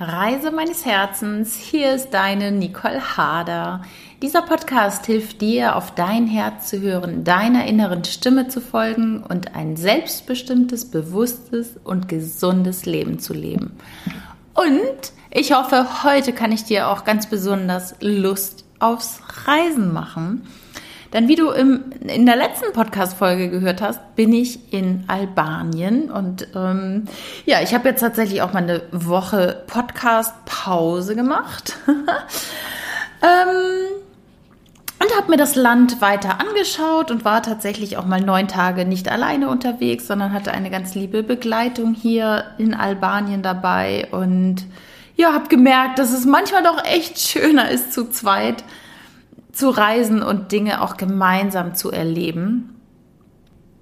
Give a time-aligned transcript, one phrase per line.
[0.00, 3.82] Reise meines Herzens, hier ist deine Nicole Hader.
[4.22, 9.56] Dieser Podcast hilft dir, auf dein Herz zu hören, deiner inneren Stimme zu folgen und
[9.56, 13.72] ein selbstbestimmtes, bewusstes und gesundes Leben zu leben.
[14.54, 20.46] Und ich hoffe, heute kann ich dir auch ganz besonders Lust aufs Reisen machen.
[21.12, 26.10] Denn wie du im, in der letzten Podcast-Folge gehört hast, bin ich in Albanien.
[26.10, 27.04] Und ähm,
[27.46, 31.76] ja, ich habe jetzt tatsächlich auch mal eine Woche Podcast-Pause gemacht.
[33.22, 33.98] ähm,
[35.00, 39.08] und habe mir das Land weiter angeschaut und war tatsächlich auch mal neun Tage nicht
[39.08, 44.08] alleine unterwegs, sondern hatte eine ganz liebe Begleitung hier in Albanien dabei.
[44.10, 44.66] Und
[45.16, 48.64] ja, habe gemerkt, dass es manchmal doch echt schöner ist zu zweit
[49.58, 52.80] zu reisen und Dinge auch gemeinsam zu erleben.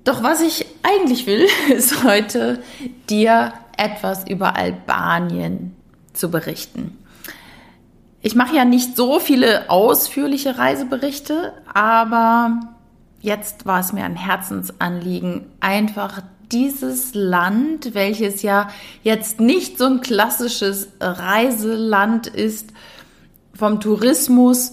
[0.04, 2.62] Doch was ich eigentlich will, ist heute
[3.10, 5.76] dir etwas über Albanien
[6.14, 6.96] zu berichten.
[8.22, 12.58] Ich mache ja nicht so viele ausführliche Reiseberichte, aber
[13.20, 18.70] jetzt war es mir ein Herzensanliegen, einfach dieses Land, welches ja
[19.02, 22.72] jetzt nicht so ein klassisches Reiseland ist,
[23.52, 24.72] vom Tourismus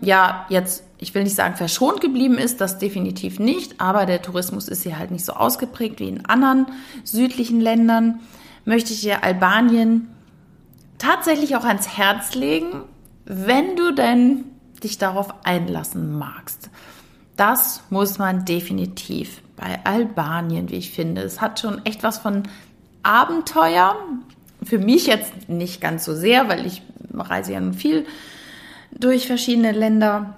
[0.00, 4.68] ja, jetzt, ich will nicht sagen, verschont geblieben ist, das definitiv nicht, aber der Tourismus
[4.68, 6.66] ist hier halt nicht so ausgeprägt wie in anderen
[7.04, 8.20] südlichen Ländern,
[8.64, 10.08] möchte ich dir Albanien
[10.98, 12.82] tatsächlich auch ans Herz legen,
[13.24, 14.44] wenn du denn
[14.82, 16.70] dich darauf einlassen magst.
[17.36, 21.22] Das muss man definitiv bei Albanien, wie ich finde.
[21.22, 22.42] Es hat schon echt was von
[23.04, 23.96] Abenteuer.
[24.64, 26.82] Für mich jetzt nicht ganz so sehr, weil ich
[27.14, 28.06] reise ja nun viel
[28.98, 30.34] durch verschiedene Länder.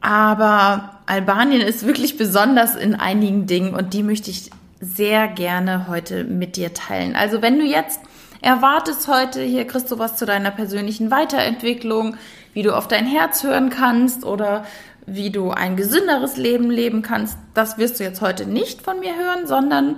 [0.00, 6.24] Aber Albanien ist wirklich besonders in einigen Dingen und die möchte ich sehr gerne heute
[6.24, 7.16] mit dir teilen.
[7.16, 8.00] Also wenn du jetzt
[8.42, 12.16] erwartest heute, hier kriegst du was zu deiner persönlichen Weiterentwicklung,
[12.52, 14.66] wie du auf dein Herz hören kannst oder
[15.06, 19.16] wie du ein gesünderes Leben leben kannst, das wirst du jetzt heute nicht von mir
[19.16, 19.96] hören, sondern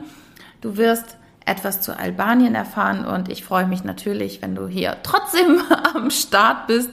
[0.60, 5.62] du wirst etwas zu Albanien erfahren und ich freue mich natürlich, wenn du hier trotzdem
[5.94, 6.90] am Start bist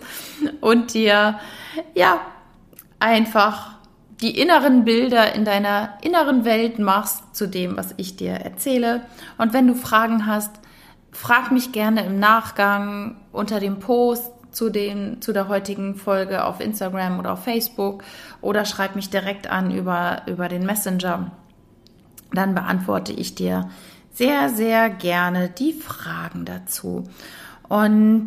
[0.62, 1.40] und dir
[1.96, 2.22] ja
[3.00, 3.74] einfach
[4.22, 9.02] die inneren Bilder in deiner inneren Welt machst zu dem, was ich dir erzähle.
[9.38, 10.52] Und wenn du Fragen hast,
[11.12, 16.60] frag mich gerne im Nachgang unter dem Post zu, den, zu der heutigen Folge auf
[16.60, 18.04] Instagram oder auf Facebook
[18.40, 21.32] oder schreib mich direkt an über, über den Messenger.
[22.32, 23.70] Dann beantworte ich dir
[24.14, 27.10] sehr, sehr gerne die Fragen dazu.
[27.68, 28.26] Und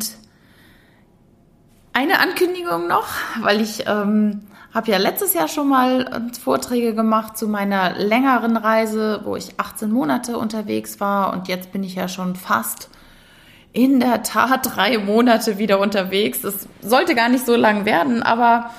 [1.93, 3.07] eine Ankündigung noch,
[3.41, 4.41] weil ich ähm,
[4.73, 9.59] habe ja letztes Jahr schon mal äh, Vorträge gemacht zu meiner längeren Reise, wo ich
[9.59, 12.89] 18 Monate unterwegs war und jetzt bin ich ja schon fast
[13.73, 16.41] in der Tat drei Monate wieder unterwegs.
[16.41, 18.71] Das sollte gar nicht so lang werden, aber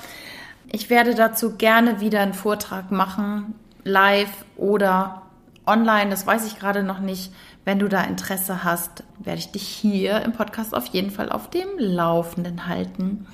[0.71, 5.23] ich werde dazu gerne wieder einen Vortrag machen, live oder
[5.69, 7.31] online, das weiß ich gerade noch nicht.
[7.63, 11.49] Wenn du da Interesse hast, werde ich dich hier im Podcast auf jeden Fall auf
[11.49, 13.27] dem Laufenden halten.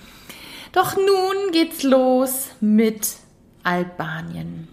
[0.74, 3.16] Doch nun geht's los mit
[3.64, 4.68] Albanien.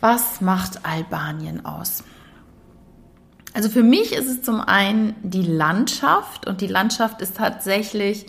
[0.00, 2.02] Was macht Albanien aus?
[3.52, 8.26] Also für mich ist es zum einen die Landschaft und die Landschaft ist tatsächlich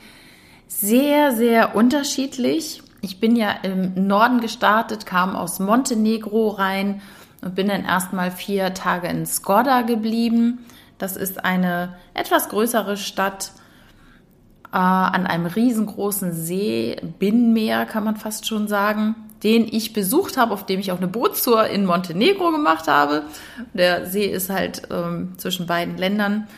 [0.67, 2.81] sehr, sehr unterschiedlich.
[3.01, 7.01] Ich bin ja im Norden gestartet, kam aus Montenegro rein
[7.47, 10.65] und bin dann erstmal vier Tage in Skoda geblieben.
[10.97, 13.53] Das ist eine etwas größere Stadt
[14.73, 20.53] äh, an einem riesengroßen See, Binnenmeer kann man fast schon sagen, den ich besucht habe,
[20.53, 23.23] auf dem ich auch eine Bootstour in Montenegro gemacht habe.
[23.73, 26.49] Der See ist halt ähm, zwischen beiden Ländern.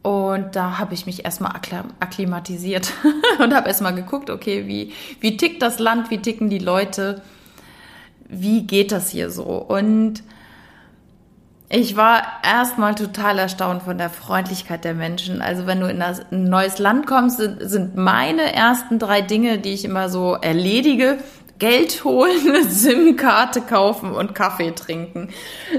[0.00, 1.52] Und da habe ich mich erstmal
[2.00, 2.90] akklimatisiert
[3.38, 7.20] und habe erstmal geguckt, okay, wie, wie tickt das Land, wie ticken die Leute
[8.28, 9.44] wie geht das hier so?
[9.44, 10.22] Und
[11.68, 15.42] ich war erstmal total erstaunt von der Freundlichkeit der Menschen.
[15.42, 19.84] Also wenn du in ein neues Land kommst, sind, meine ersten drei Dinge, die ich
[19.84, 21.18] immer so erledige,
[21.58, 25.30] Geld holen, SIM-Karte kaufen und Kaffee trinken.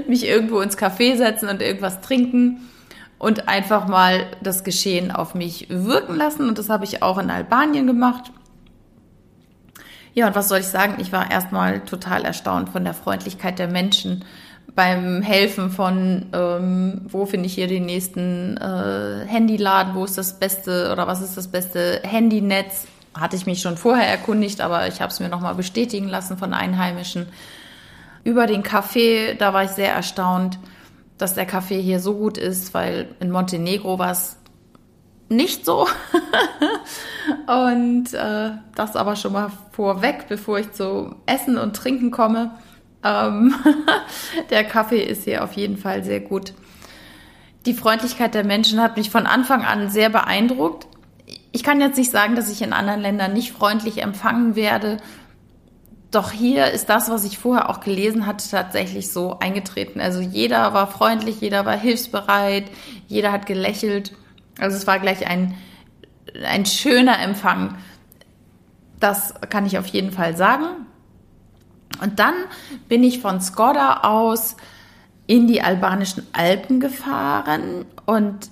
[0.06, 2.68] Mich irgendwo ins Café setzen und irgendwas trinken
[3.18, 6.48] und einfach mal das Geschehen auf mich wirken lassen.
[6.48, 8.30] Und das habe ich auch in Albanien gemacht.
[10.18, 10.96] Ja, und was soll ich sagen?
[10.98, 14.24] Ich war erstmal total erstaunt von der Freundlichkeit der Menschen
[14.74, 20.40] beim Helfen von, ähm, wo finde ich hier den nächsten äh, Handyladen, wo ist das
[20.40, 22.88] beste oder was ist das beste Handynetz?
[23.14, 26.52] Hatte ich mich schon vorher erkundigt, aber ich habe es mir nochmal bestätigen lassen von
[26.52, 27.26] Einheimischen.
[28.24, 30.58] Über den Kaffee, da war ich sehr erstaunt.
[31.16, 34.37] dass der Kaffee hier so gut ist, weil in Montenegro war es
[35.28, 35.86] nicht so.
[37.46, 42.52] und äh, das aber schon mal vorweg, bevor ich zu Essen und Trinken komme.
[43.04, 43.54] Ähm,
[44.50, 46.54] der Kaffee ist hier auf jeden Fall sehr gut.
[47.66, 50.86] Die Freundlichkeit der Menschen hat mich von Anfang an sehr beeindruckt.
[51.52, 54.98] Ich kann jetzt nicht sagen, dass ich in anderen Ländern nicht freundlich empfangen werde.
[56.10, 60.00] Doch hier ist das, was ich vorher auch gelesen hatte, tatsächlich so eingetreten.
[60.00, 62.64] Also jeder war freundlich, jeder war hilfsbereit,
[63.06, 64.12] jeder hat gelächelt.
[64.58, 65.54] Also es war gleich ein,
[66.44, 67.76] ein schöner Empfang.
[69.00, 70.86] Das kann ich auf jeden Fall sagen.
[72.02, 72.34] Und dann
[72.88, 74.56] bin ich von Skoda aus
[75.26, 78.50] in die albanischen Alpen gefahren und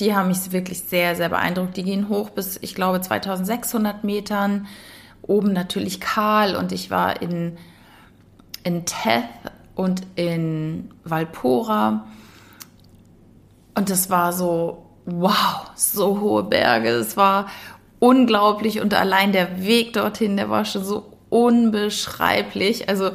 [0.00, 1.76] die haben mich wirklich sehr, sehr beeindruckt.
[1.76, 4.66] Die gehen hoch bis, ich glaube, 2600 Metern.
[5.22, 7.58] Oben natürlich kahl und ich war in,
[8.62, 9.24] in Teth
[9.74, 12.06] und in Valpora.
[13.74, 16.90] Und das war so, wow, so hohe Berge.
[16.90, 17.48] Es war
[17.98, 22.88] unglaublich und allein der Weg dorthin, der war schon so unbeschreiblich.
[22.88, 23.10] Also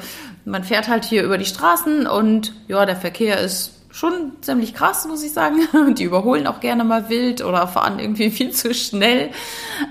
[0.45, 5.07] man fährt halt hier über die Straßen und ja, der Verkehr ist schon ziemlich krass,
[5.07, 5.60] muss ich sagen.
[5.95, 9.30] Die überholen auch gerne mal wild oder fahren irgendwie viel zu schnell.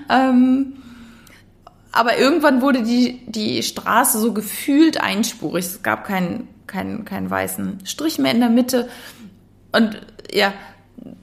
[0.09, 0.73] Ähm,
[1.93, 5.65] aber irgendwann wurde die, die Straße so gefühlt einspurig.
[5.65, 8.89] Es gab keinen, keinen, keinen weißen Strich mehr in der Mitte.
[9.71, 10.01] Und
[10.33, 10.53] ja,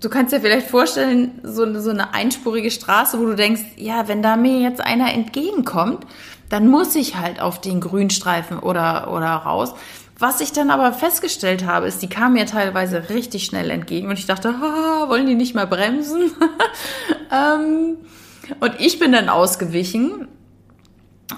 [0.00, 4.22] du kannst dir vielleicht vorstellen, so, so eine einspurige Straße, wo du denkst, ja, wenn
[4.22, 6.06] da mir jetzt einer entgegenkommt,
[6.48, 9.74] dann muss ich halt auf den Grünstreifen oder, oder raus.
[10.18, 14.18] Was ich dann aber festgestellt habe, ist, die kamen mir teilweise richtig schnell entgegen und
[14.18, 16.32] ich dachte, Haha, wollen die nicht mal bremsen?
[17.32, 17.96] ähm,
[18.60, 20.28] und ich bin dann ausgewichen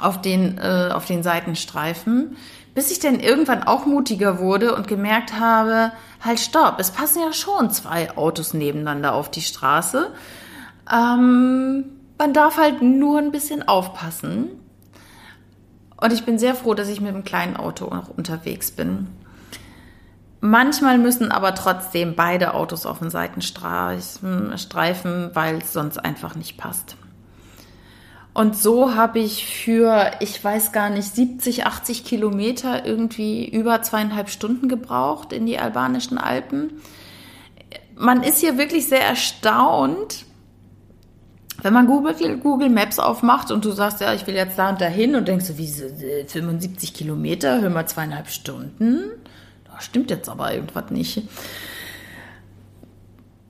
[0.01, 2.37] auf den, äh, auf den Seitenstreifen,
[2.75, 7.33] bis ich dann irgendwann auch mutiger wurde und gemerkt habe, halt stopp, es passen ja
[7.33, 10.13] schon zwei Autos nebeneinander auf die Straße.
[10.91, 11.85] Ähm,
[12.19, 14.49] man darf halt nur ein bisschen aufpassen.
[15.97, 19.09] Und ich bin sehr froh, dass ich mit einem kleinen Auto noch unterwegs bin.
[20.41, 26.97] Manchmal müssen aber trotzdem beide Autos auf den Seitenstreifen, weil es sonst einfach nicht passt.
[28.35, 34.31] Und so habe ich für, ich weiß gar nicht, 70, 80 Kilometer irgendwie über zweieinhalb
[34.31, 36.81] Stunden gebraucht in die albanischen Alpen.
[37.95, 40.25] Man ist hier wirklich sehr erstaunt,
[41.61, 44.81] wenn man Google, Google Maps aufmacht und du sagst, ja, ich will jetzt da und
[44.81, 45.69] dahin und denkst du, wie
[46.27, 49.11] 75 Kilometer, hör mal zweieinhalb Stunden.
[49.73, 51.23] Das stimmt jetzt aber irgendwas nicht.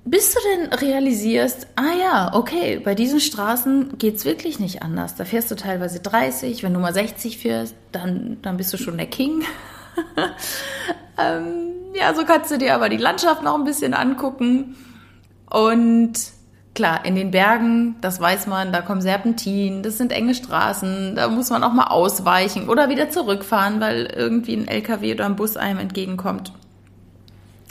[0.04, 5.14] Bis du denn realisierst, ah ja, okay, bei diesen Straßen geht's wirklich nicht anders.
[5.14, 8.96] Da fährst du teilweise 30, wenn du mal 60 fährst, dann, dann bist du schon
[8.96, 9.44] der King.
[11.18, 14.76] ähm, ja, so kannst du dir aber die Landschaft noch ein bisschen angucken
[15.48, 16.18] und
[16.74, 21.28] Klar, in den Bergen, das weiß man, da kommen Serpentinen, das sind enge Straßen, da
[21.28, 25.58] muss man auch mal ausweichen oder wieder zurückfahren, weil irgendwie ein LKW oder ein Bus
[25.58, 26.52] einem entgegenkommt.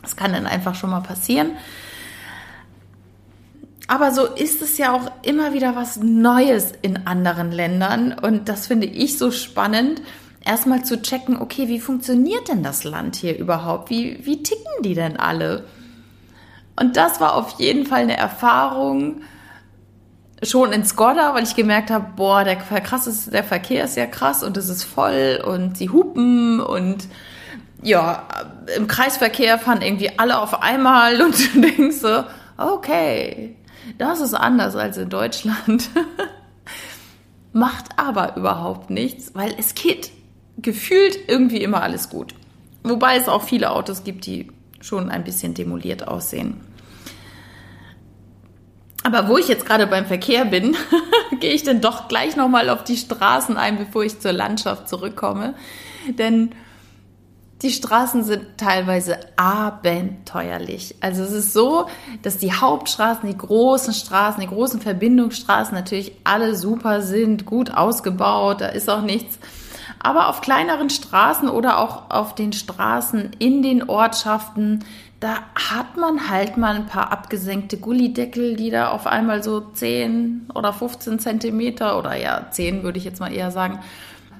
[0.03, 1.53] Das kann dann einfach schon mal passieren.
[3.91, 8.67] Aber so ist es ja auch immer wieder was Neues in anderen Ländern und das
[8.67, 10.01] finde ich so spannend,
[10.45, 13.89] erstmal zu checken, okay, wie funktioniert denn das Land hier überhaupt?
[13.89, 15.65] Wie, wie ticken die denn alle?
[16.79, 19.23] Und das war auf jeden Fall eine Erfahrung
[20.41, 24.05] schon in Skoda, weil ich gemerkt habe, boah, der krass ist, der Verkehr ist ja
[24.05, 27.09] krass und es ist voll und sie hupen und
[27.83, 28.25] ja,
[28.77, 32.23] im Kreisverkehr fahren irgendwie alle auf einmal und du denkst so,
[32.57, 33.57] okay,
[34.01, 35.89] das ist anders als in Deutschland.
[37.53, 40.11] Macht aber überhaupt nichts, weil es geht
[40.57, 42.33] gefühlt irgendwie immer alles gut.
[42.81, 46.61] Wobei es auch viele Autos gibt, die schon ein bisschen demoliert aussehen.
[49.03, 50.75] Aber wo ich jetzt gerade beim Verkehr bin,
[51.39, 55.53] gehe ich dann doch gleich nochmal auf die Straßen ein, bevor ich zur Landschaft zurückkomme.
[56.17, 56.55] Denn
[57.61, 60.95] die Straßen sind teilweise abenteuerlich.
[61.01, 61.87] Also es ist so,
[62.23, 68.61] dass die Hauptstraßen, die großen Straßen, die großen Verbindungsstraßen natürlich alle super sind, gut ausgebaut,
[68.61, 69.39] da ist auch nichts
[70.03, 74.83] aber auf kleineren Straßen oder auch auf den Straßen in den Ortschaften,
[75.19, 80.47] da hat man halt mal ein paar abgesenkte Gullideckel, die da auf einmal so 10
[80.55, 83.79] oder 15 Zentimeter oder ja 10 würde ich jetzt mal eher sagen,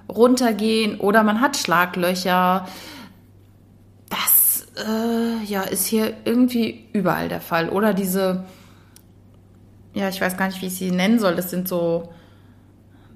[0.09, 0.99] runtergehen.
[0.99, 2.67] Oder man hat Schlaglöcher.
[4.11, 7.69] Das äh, ja, ist hier irgendwie überall der Fall.
[7.69, 8.43] Oder diese,
[9.93, 11.35] ja, ich weiß gar nicht, wie ich sie nennen soll.
[11.35, 12.13] Das sind so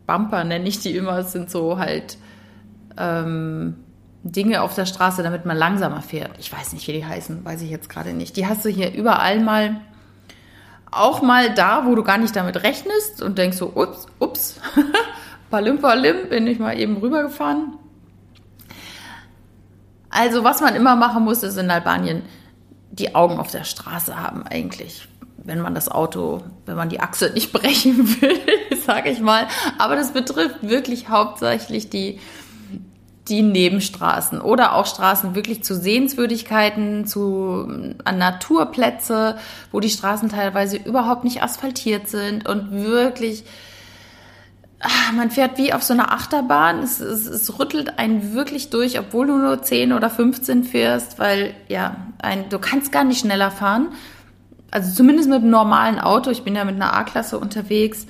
[0.07, 1.17] Bumper, nenne ich die immer.
[1.17, 2.17] Das sind so halt
[2.97, 3.75] ähm,
[4.23, 6.31] Dinge auf der Straße, damit man langsamer fährt.
[6.39, 8.37] Ich weiß nicht, wie die heißen, weiß ich jetzt gerade nicht.
[8.37, 9.81] Die hast du hier überall mal,
[10.91, 14.59] auch mal da, wo du gar nicht damit rechnest und denkst so, ups, ups,
[15.51, 17.77] palim, palim, bin ich mal eben rübergefahren.
[20.15, 22.23] Also was man immer machen muss, ist in Albanien
[22.91, 25.07] die Augen auf der Straße haben eigentlich
[25.45, 28.39] wenn man das Auto, wenn man die Achse nicht brechen will,
[28.85, 29.47] sage ich mal.
[29.77, 32.19] Aber das betrifft wirklich hauptsächlich die,
[33.27, 39.37] die Nebenstraßen oder auch Straßen wirklich zu Sehenswürdigkeiten, zu an Naturplätze,
[39.71, 43.43] wo die Straßen teilweise überhaupt nicht asphaltiert sind und wirklich
[45.15, 46.79] man fährt wie auf so einer Achterbahn.
[46.79, 51.53] Es, es, es, rüttelt einen wirklich durch, obwohl du nur 10 oder 15 fährst, weil
[51.67, 53.89] ja, ein, du kannst gar nicht schneller fahren
[54.75, 58.07] also zumindest mit einem normalen Auto, ich bin ja mit einer A-Klasse unterwegs.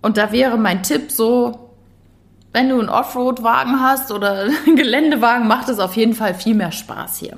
[0.00, 1.74] Und da wäre mein Tipp so,
[2.52, 6.70] wenn du einen Offroad-Wagen hast oder einen Geländewagen, macht es auf jeden Fall viel mehr
[6.70, 7.34] Spaß hier.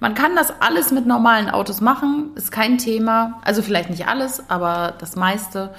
[0.00, 3.40] Man kann das alles mit normalen Autos machen, ist kein Thema.
[3.42, 5.70] Also vielleicht nicht alles, aber das meiste.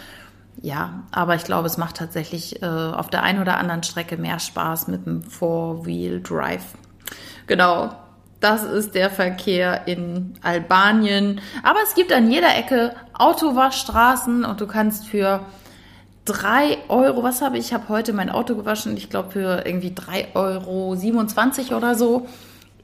[0.61, 4.39] Ja, aber ich glaube, es macht tatsächlich äh, auf der einen oder anderen Strecke mehr
[4.39, 6.63] Spaß mit einem Four-Wheel-Drive.
[7.45, 7.91] Genau,
[8.39, 11.41] das ist der Verkehr in Albanien.
[11.63, 15.41] Aber es gibt an jeder Ecke Autowaschstraßen und du kannst für
[16.25, 17.67] drei Euro, was habe ich?
[17.67, 22.27] Ich habe heute mein Auto gewaschen, ich glaube für irgendwie drei Euro 27 oder so.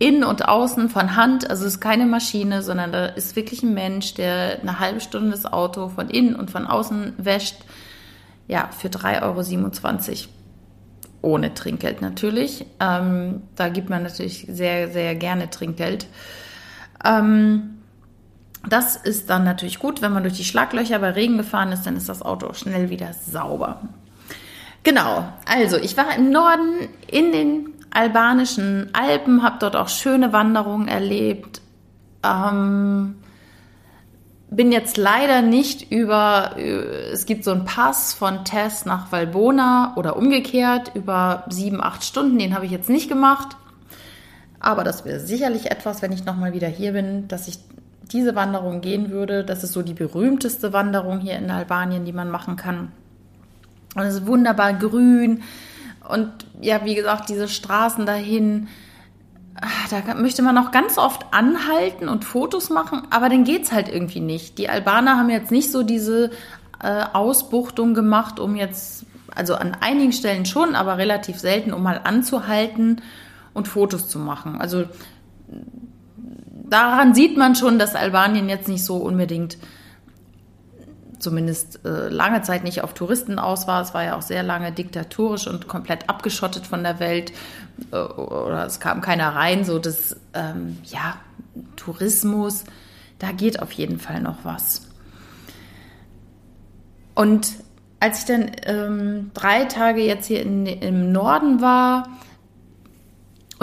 [0.03, 3.73] Innen und außen von Hand, also es ist keine Maschine, sondern da ist wirklich ein
[3.73, 7.55] Mensch, der eine halbe Stunde das Auto von innen und von außen wäscht.
[8.49, 10.29] Ja, für 3,27 Euro
[11.21, 12.65] ohne Trinkgeld natürlich.
[12.81, 16.07] Ähm, da gibt man natürlich sehr, sehr gerne Trinkgeld.
[17.05, 17.75] Ähm,
[18.67, 21.95] das ist dann natürlich gut, wenn man durch die Schlaglöcher bei Regen gefahren ist, dann
[21.95, 23.87] ist das Auto schnell wieder sauber.
[24.83, 30.87] Genau, also ich war im Norden in den albanischen Alpen, habe dort auch schöne Wanderungen
[30.87, 31.61] erlebt.
[32.23, 33.15] Ähm,
[34.49, 39.93] bin jetzt leider nicht über, äh, es gibt so einen Pass von Tess nach Valbona
[39.95, 43.57] oder umgekehrt über sieben, acht Stunden, den habe ich jetzt nicht gemacht.
[44.59, 47.59] Aber das wäre sicherlich etwas, wenn ich nochmal wieder hier bin, dass ich
[48.11, 49.43] diese Wanderung gehen würde.
[49.43, 52.91] Das ist so die berühmteste Wanderung hier in Albanien, die man machen kann.
[53.95, 55.43] Und es ist wunderbar grün.
[56.07, 56.31] Und
[56.61, 58.67] ja, wie gesagt, diese Straßen dahin,
[59.61, 63.71] Ah, da möchte man auch ganz oft anhalten und Fotos machen, aber dann geht es
[63.71, 64.57] halt irgendwie nicht.
[64.57, 66.31] Die Albaner haben jetzt nicht so diese
[66.81, 69.05] äh, Ausbuchtung gemacht, um jetzt,
[69.35, 73.01] also an einigen Stellen schon, aber relativ selten, um mal anzuhalten
[73.53, 74.59] und Fotos zu machen.
[74.59, 74.85] Also
[76.67, 79.57] daran sieht man schon, dass Albanien jetzt nicht so unbedingt
[81.23, 83.81] zumindest äh, lange Zeit nicht auf Touristen aus war.
[83.81, 87.31] Es war ja auch sehr lange diktatorisch und komplett abgeschottet von der Welt.
[87.91, 89.65] Äh, oder es kam keiner rein.
[89.65, 91.15] So das, ähm, ja,
[91.75, 92.65] Tourismus,
[93.19, 94.89] da geht auf jeden Fall noch was.
[97.15, 97.53] Und
[97.99, 102.09] als ich dann ähm, drei Tage jetzt hier in, im Norden war,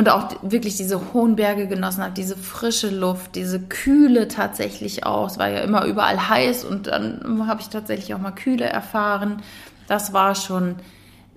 [0.00, 5.26] und auch wirklich diese hohen Berge genossen habe, diese frische Luft, diese Kühle tatsächlich auch.
[5.26, 9.42] Es war ja immer überall heiß und dann habe ich tatsächlich auch mal Kühle erfahren.
[9.88, 10.76] Das war schon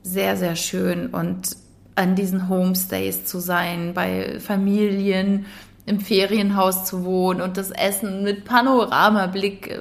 [0.01, 1.57] sehr, sehr schön und
[1.95, 5.45] an diesen Homestays zu sein, bei Familien
[5.85, 9.79] im Ferienhaus zu wohnen und das Essen mit Panoramablick äh,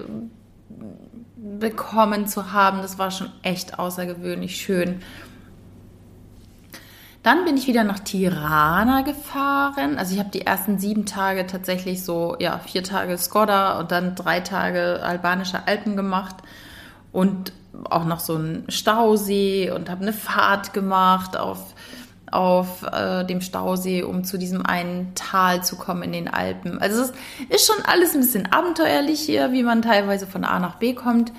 [1.61, 5.03] bekommen zu haben, das war schon echt außergewöhnlich schön.
[7.23, 9.97] Dann bin ich wieder nach Tirana gefahren.
[9.97, 14.17] Also ich habe die ersten sieben Tage tatsächlich so, ja, vier Tage Skoda und dann
[14.17, 16.37] drei Tage albanische Alpen gemacht
[17.12, 17.52] und
[17.91, 21.75] auch noch so einen Stausee und habe eine Fahrt gemacht auf,
[22.31, 26.81] auf äh, dem Stausee, um zu diesem einen Tal zu kommen in den Alpen.
[26.81, 27.12] Also es
[27.50, 31.33] ist schon alles ein bisschen abenteuerlich hier, wie man teilweise von A nach B kommt.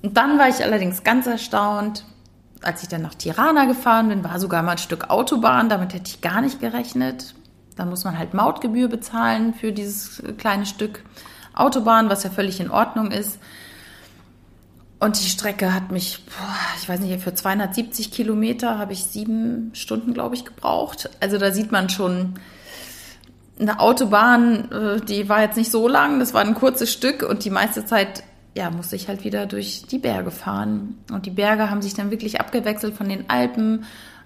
[0.00, 2.04] Und dann war ich allerdings ganz erstaunt,
[2.62, 5.68] als ich dann nach Tirana gefahren bin, war sogar mal ein Stück Autobahn.
[5.68, 7.34] Damit hätte ich gar nicht gerechnet.
[7.76, 11.04] Dann muss man halt Mautgebühr bezahlen für dieses kleine Stück
[11.54, 13.38] Autobahn, was ja völlig in Ordnung ist.
[15.00, 16.24] Und die Strecke hat mich,
[16.80, 21.08] ich weiß nicht, für 270 Kilometer habe ich sieben Stunden, glaube ich, gebraucht.
[21.20, 22.34] Also da sieht man schon,
[23.60, 27.44] eine Autobahn, äh, die war jetzt nicht so lang, das war ein kurzes Stück und
[27.44, 28.22] die meiste Zeit
[28.58, 30.98] ja, musste ich halt wieder durch die Berge fahren.
[31.12, 33.84] Und die Berge haben sich dann wirklich abgewechselt von den Alpen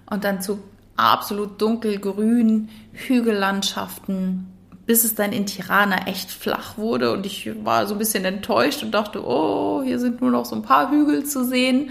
[0.08, 0.58] und dann zu
[0.96, 4.46] absolut dunkelgrünen Hügellandschaften,
[4.86, 7.12] bis es dann in Tirana echt flach wurde.
[7.12, 10.56] Und ich war so ein bisschen enttäuscht und dachte, oh, hier sind nur noch so
[10.56, 11.90] ein paar Hügel zu sehen.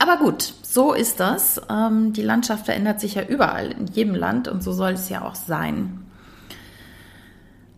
[0.00, 1.62] Aber gut, so ist das.
[1.70, 5.22] Ähm, die Landschaft verändert sich ja überall, in jedem Land und so soll es ja
[5.22, 6.00] auch sein.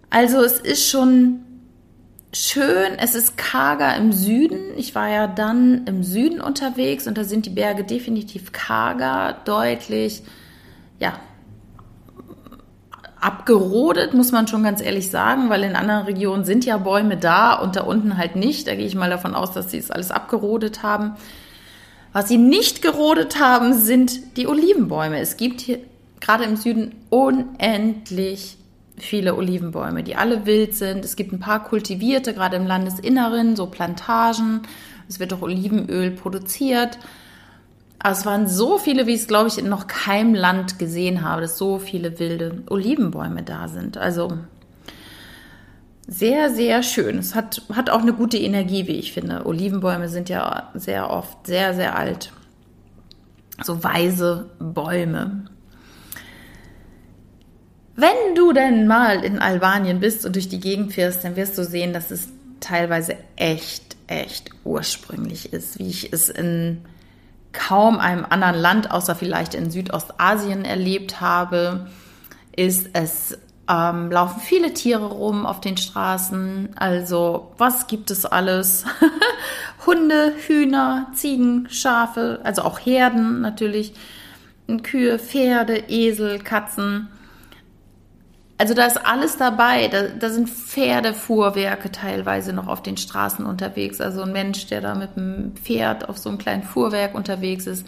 [0.08, 1.40] Also es ist schon
[2.32, 4.76] schön, es ist karger im Süden.
[4.76, 10.22] Ich war ja dann im Süden unterwegs und da sind die Berge definitiv karger, deutlich,
[10.99, 11.18] ja,
[13.20, 17.54] abgerodet, muss man schon ganz ehrlich sagen, weil in anderen Regionen sind ja Bäume da
[17.54, 18.66] und da unten halt nicht.
[18.66, 21.16] Da gehe ich mal davon aus, dass sie es alles abgerodet haben.
[22.12, 25.20] Was sie nicht gerodet haben, sind die Olivenbäume.
[25.20, 25.80] Es gibt hier
[26.20, 28.56] gerade im Süden unendlich
[29.02, 31.04] viele Olivenbäume, die alle wild sind.
[31.04, 34.62] Es gibt ein paar kultivierte, gerade im Landesinneren, so Plantagen.
[35.09, 36.99] Es wird auch Olivenöl produziert.
[37.99, 41.23] Aber es waren so viele, wie ich es, glaube ich, in noch keinem Land gesehen
[41.23, 43.99] habe, dass so viele wilde Olivenbäume da sind.
[43.99, 44.38] Also
[46.07, 47.19] sehr, sehr schön.
[47.19, 49.47] Es hat, hat auch eine gute Energie, wie ich finde.
[49.47, 52.33] Olivenbäume sind ja sehr oft sehr, sehr alt.
[53.62, 55.45] So weise Bäume.
[58.00, 61.64] Wenn du denn mal in Albanien bist und durch die Gegend fährst, dann wirst du
[61.64, 62.28] sehen, dass es
[62.61, 66.83] teilweise echt, echt ursprünglich ist, wie ich es in
[67.52, 71.88] kaum einem anderen Land, außer vielleicht in Südostasien erlebt habe,
[72.57, 73.37] ist es
[73.69, 76.71] ähm, laufen viele Tiere rum auf den Straßen.
[76.76, 78.85] Also was gibt es alles?
[79.87, 83.95] Hunde, Hühner, Ziegen, Schafe, also auch Herden natürlich,
[84.83, 87.09] Kühe, Pferde, Esel, Katzen.
[88.61, 89.88] Also da ist alles dabei.
[89.88, 94.02] Da, da sind Pferdefuhrwerke teilweise noch auf den Straßen unterwegs.
[94.02, 97.87] Also ein Mensch, der da mit einem Pferd auf so einem kleinen Fuhrwerk unterwegs ist.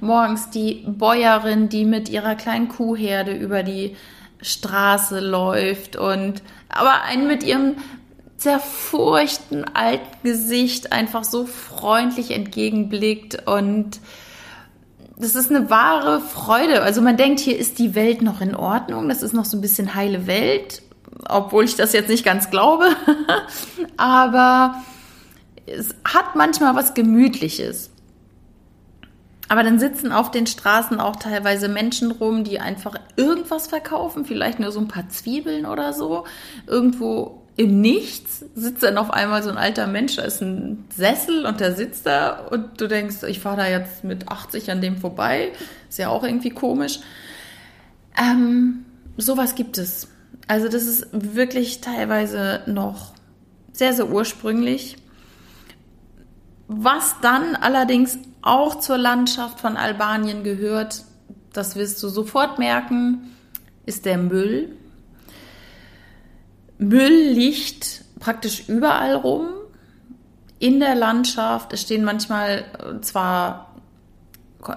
[0.00, 3.94] Morgens die Bäuerin, die mit ihrer kleinen Kuhherde über die
[4.42, 7.76] Straße läuft und aber einen mit ihrem
[8.38, 14.00] zerfurchten alten Gesicht einfach so freundlich entgegenblickt und
[15.18, 16.82] das ist eine wahre Freude.
[16.82, 19.60] Also man denkt, hier ist die Welt noch in Ordnung, das ist noch so ein
[19.60, 20.82] bisschen heile Welt,
[21.28, 22.86] obwohl ich das jetzt nicht ganz glaube.
[23.96, 24.82] Aber
[25.66, 27.90] es hat manchmal was Gemütliches.
[29.48, 34.60] Aber dann sitzen auf den Straßen auch teilweise Menschen rum, die einfach irgendwas verkaufen, vielleicht
[34.60, 36.24] nur so ein paar Zwiebeln oder so.
[36.66, 41.44] Irgendwo im Nichts sitzt dann auf einmal so ein alter Mensch, da ist ein Sessel
[41.44, 44.96] und der sitzt da und du denkst, ich fahre da jetzt mit 80 an dem
[44.96, 45.50] vorbei.
[45.88, 47.00] Ist ja auch irgendwie komisch.
[48.16, 48.84] Ähm,
[49.16, 50.06] sowas gibt es.
[50.46, 53.12] Also das ist wirklich teilweise noch
[53.72, 54.96] sehr, sehr ursprünglich.
[56.68, 61.02] Was dann allerdings auch zur Landschaft von Albanien gehört,
[61.52, 63.34] das wirst du sofort merken,
[63.84, 64.76] ist der Müll.
[66.78, 69.48] Müll liegt praktisch überall rum
[70.58, 71.72] in der Landschaft.
[71.72, 73.76] Es stehen manchmal äh, zwar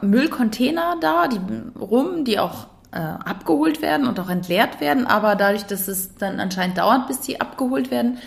[0.02, 1.40] Müllcontainer da, die
[1.80, 6.40] rum, die auch äh, abgeholt werden und auch entleert werden, aber dadurch, dass es dann
[6.40, 8.18] anscheinend dauert, bis die abgeholt werden,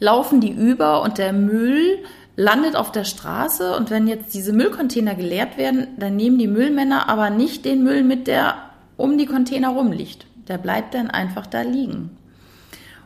[0.00, 1.98] laufen die über und der Müll
[2.36, 7.08] landet auf der Straße und wenn jetzt diese Müllcontainer geleert werden, dann nehmen die Müllmänner
[7.08, 8.54] aber nicht den Müll mit, der
[8.96, 10.26] um die Container rumliegt.
[10.48, 12.17] Der bleibt dann einfach da liegen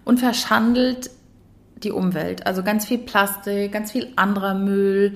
[0.05, 1.11] und verschandelt
[1.77, 2.47] die Umwelt.
[2.47, 5.15] Also ganz viel Plastik, ganz viel anderer Müll.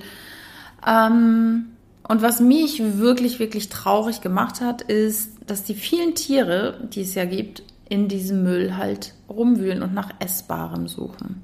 [0.85, 1.67] Ähm,
[2.07, 7.15] und was mich wirklich, wirklich traurig gemacht hat, ist, dass die vielen Tiere, die es
[7.15, 11.41] ja gibt, in diesem Müll halt rumwühlen und nach Essbarem suchen.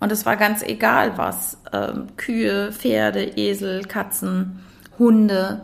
[0.00, 1.58] Und es war ganz egal was.
[1.72, 4.60] Ähm, Kühe, Pferde, Esel, Katzen,
[4.98, 5.62] Hunde,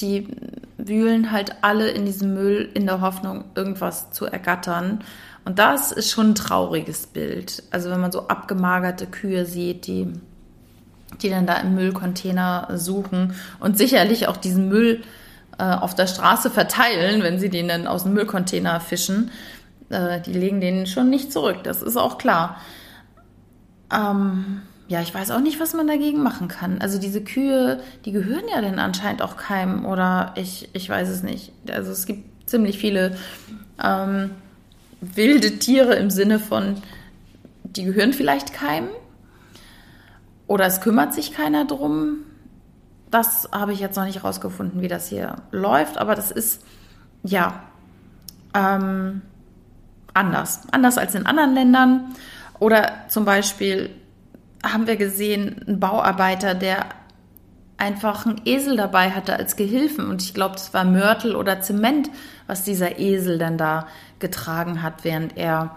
[0.00, 0.28] die
[0.76, 5.00] wühlen halt alle in diesem Müll in der Hoffnung, irgendwas zu ergattern.
[5.46, 7.62] Und das ist schon ein trauriges Bild.
[7.70, 10.12] Also wenn man so abgemagerte Kühe sieht, die,
[11.22, 15.02] die dann da im Müllcontainer suchen und sicherlich auch diesen Müll
[15.56, 19.30] äh, auf der Straße verteilen, wenn sie den dann aus dem Müllcontainer fischen.
[19.88, 22.60] Äh, die legen den schon nicht zurück, das ist auch klar.
[23.94, 26.80] Ähm, ja, ich weiß auch nicht, was man dagegen machen kann.
[26.80, 31.22] Also diese Kühe, die gehören ja dann anscheinend auch keinem oder ich, ich weiß es
[31.22, 31.52] nicht.
[31.70, 33.16] Also es gibt ziemlich viele
[33.80, 34.30] ähm,
[35.14, 36.82] wilde Tiere im Sinne von,
[37.64, 38.88] die gehören vielleicht keinem
[40.46, 42.18] oder es kümmert sich keiner drum.
[43.10, 46.62] Das habe ich jetzt noch nicht rausgefunden, wie das hier läuft, aber das ist
[47.22, 47.62] ja
[48.54, 49.22] ähm,
[50.14, 50.62] anders.
[50.70, 52.14] Anders als in anderen Ländern.
[52.58, 53.90] Oder zum Beispiel
[54.64, 56.86] haben wir gesehen, ein Bauarbeiter, der
[57.78, 60.08] einfach einen Esel dabei hatte als Gehilfen.
[60.08, 62.10] Und ich glaube, das war Mörtel oder Zement,
[62.46, 63.86] was dieser Esel dann da
[64.18, 65.76] getragen hat, während er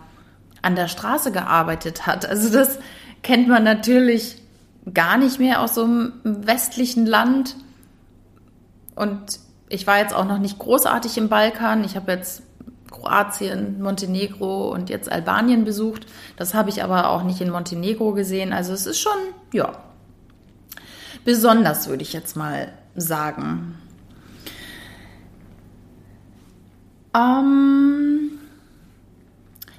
[0.62, 2.26] an der Straße gearbeitet hat.
[2.26, 2.80] Also das
[3.24, 4.42] kennt man natürlich
[4.94, 7.56] gar nicht mehr aus so einem westlichen Land,
[9.00, 11.86] Und ich war jetzt auch noch nicht großartig im Balkan.
[11.86, 12.44] Ich habe jetzt
[12.92, 16.06] Kroatien, Montenegro und jetzt Albanien besucht.
[16.36, 18.52] Das habe ich aber auch nicht in Montenegro gesehen.
[18.52, 19.14] Also es ist schon,
[19.54, 19.72] ja,
[21.30, 23.78] besonders, würde ich jetzt mal sagen.
[27.16, 28.32] Ähm,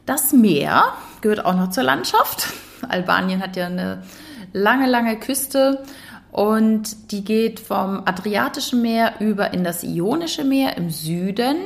[0.06, 2.52] das Meer gehört auch noch zur Landschaft.
[2.88, 4.04] Albanien hat ja eine
[4.52, 5.82] lange, lange Küste
[6.30, 11.56] und die geht vom Adriatischen Meer über in das Ionische Meer im Süden.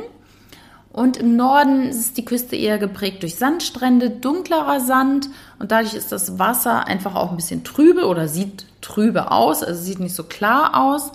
[0.95, 6.11] Und im Norden ist die Küste eher geprägt durch Sandstrände, dunklerer Sand und dadurch ist
[6.11, 10.25] das Wasser einfach auch ein bisschen trübe oder sieht trübe aus, also sieht nicht so
[10.25, 11.13] klar aus.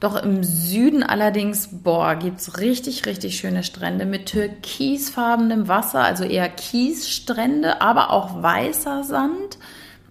[0.00, 6.48] Doch im Süden allerdings, boah, gibt's richtig, richtig schöne Strände mit türkisfarbenem Wasser, also eher
[6.48, 9.58] Kiesstrände, aber auch weißer Sand.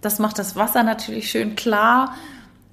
[0.02, 2.16] Das macht das Wasser natürlich schön klar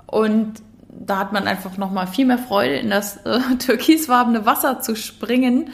[0.07, 0.55] und
[0.89, 4.97] da hat man einfach noch mal viel mehr Freude, in das äh, türkisfarbene Wasser zu
[4.97, 5.71] springen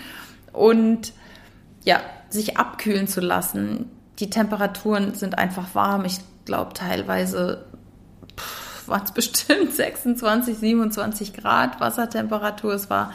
[0.53, 1.13] und
[1.85, 3.91] ja, sich abkühlen zu lassen.
[4.19, 6.05] Die Temperaturen sind einfach warm.
[6.05, 7.65] Ich glaube teilweise
[8.91, 12.75] waren es bestimmt 26, 27 Grad Wassertemperatur.
[12.75, 13.13] Es war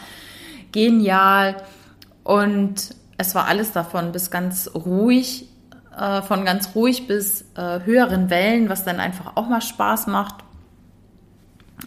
[0.72, 1.58] genial
[2.24, 5.48] und es war alles davon bis ganz ruhig,
[5.98, 10.44] äh, von ganz ruhig bis äh, höheren Wellen, was dann einfach auch mal Spaß macht.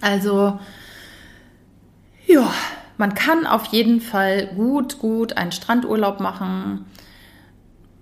[0.01, 0.59] Also,
[2.27, 2.53] ja,
[2.97, 6.87] man kann auf jeden Fall gut, gut einen Strandurlaub machen.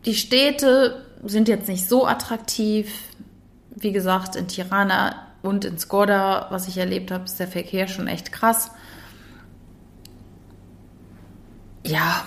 [0.05, 2.92] Die Städte sind jetzt nicht so attraktiv.
[3.70, 8.09] Wie gesagt, in Tirana und in Skoda, was ich erlebt habe, ist der Verkehr schon
[8.09, 8.71] echt krass.
[11.87, 12.25] Ja,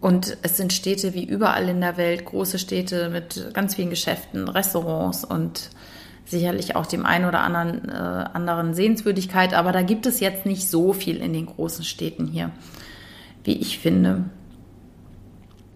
[0.00, 4.48] und es sind Städte wie überall in der Welt, große Städte mit ganz vielen Geschäften,
[4.48, 5.70] Restaurants und
[6.24, 9.54] sicherlich auch dem einen oder anderen äh, anderen Sehenswürdigkeit.
[9.54, 12.50] Aber da gibt es jetzt nicht so viel in den großen Städten hier,
[13.44, 14.24] wie ich finde.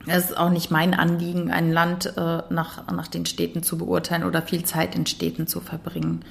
[0.07, 4.25] Es ist auch nicht mein Anliegen, ein Land äh, nach, nach den Städten zu beurteilen
[4.25, 6.25] oder viel Zeit in Städten zu verbringen.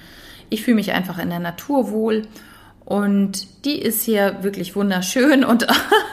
[0.50, 2.24] Ich fühle mich einfach in der Natur wohl
[2.86, 5.68] und die ist hier wirklich wunderschön und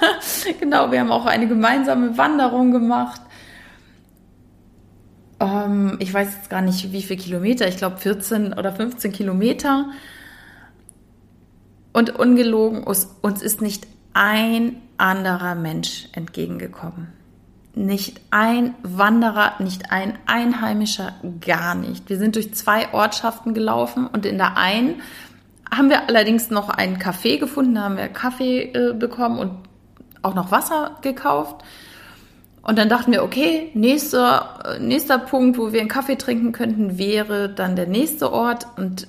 [0.61, 3.21] genau, wir haben auch eine gemeinsame Wanderung gemacht.
[5.41, 9.91] Ähm, ich weiß jetzt gar nicht, wie viele Kilometer, ich glaube 14 oder 15 Kilometer.
[11.93, 17.09] Und ungelogen, uns ist nicht ein anderer Mensch entgegengekommen.
[17.77, 22.09] Nicht ein Wanderer, nicht ein Einheimischer, gar nicht.
[22.09, 25.03] Wir sind durch zwei Ortschaften gelaufen und in der einen
[25.71, 29.53] haben wir allerdings noch einen Kaffee gefunden, da haben wir Kaffee äh, bekommen und
[30.23, 31.65] auch noch Wasser gekauft.
[32.63, 36.99] Und dann dachten wir, okay, nächster, äh, nächster Punkt, wo wir einen Kaffee trinken könnten,
[36.99, 38.67] wäre dann der nächste Ort.
[38.77, 39.07] Und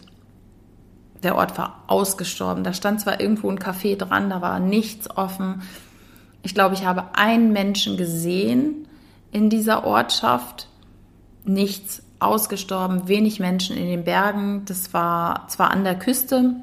[1.23, 2.63] der Ort war ausgestorben.
[2.63, 5.63] Da stand zwar irgendwo ein Café dran, da war nichts offen.
[6.47, 8.87] Ich glaube, ich habe einen Menschen gesehen
[9.33, 10.69] in dieser Ortschaft.
[11.43, 14.63] Nichts ausgestorben, wenig Menschen in den Bergen.
[14.63, 16.55] Das war zwar an der Küste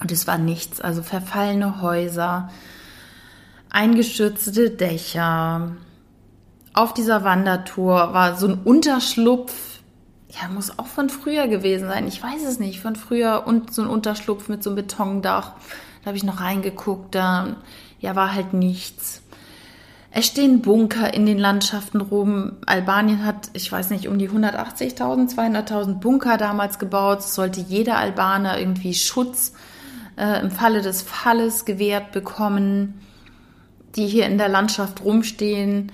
[0.00, 0.80] und es war nichts.
[0.80, 2.48] Also verfallene Häuser,
[3.68, 5.72] eingestürzte Dächer.
[6.72, 9.80] Auf dieser Wandertour war so ein Unterschlupf.
[10.28, 12.06] Ja, muss auch von früher gewesen sein.
[12.06, 12.80] Ich weiß es nicht.
[12.80, 15.54] Von früher und so ein Unterschlupf mit so einem Betondach.
[16.02, 17.12] Da habe ich noch reingeguckt.
[17.16, 17.56] Da
[18.00, 19.22] ja, war halt nichts.
[20.10, 22.52] Es stehen Bunker in den Landschaften rum.
[22.64, 27.18] Albanien hat, ich weiß nicht, um die 180.000, 200.000 Bunker damals gebaut.
[27.18, 29.52] Es sollte jeder Albaner irgendwie Schutz
[30.16, 33.00] äh, im Falle des Falles gewährt bekommen,
[33.94, 35.92] die hier in der Landschaft rumstehen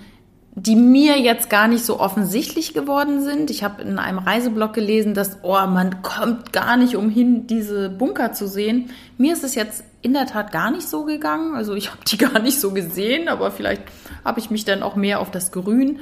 [0.54, 3.50] die mir jetzt gar nicht so offensichtlich geworden sind.
[3.50, 8.32] Ich habe in einem Reiseblog gelesen, dass oh, man kommt gar nicht umhin, diese Bunker
[8.32, 8.90] zu sehen.
[9.16, 11.54] Mir ist es jetzt in der Tat gar nicht so gegangen.
[11.54, 13.82] Also ich habe die gar nicht so gesehen, aber vielleicht
[14.24, 16.00] habe ich mich dann auch mehr auf das Grün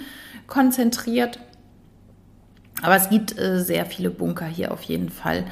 [0.49, 1.39] konzentriert.
[2.83, 5.45] Aber es gibt äh, sehr viele Bunker hier auf jeden Fall.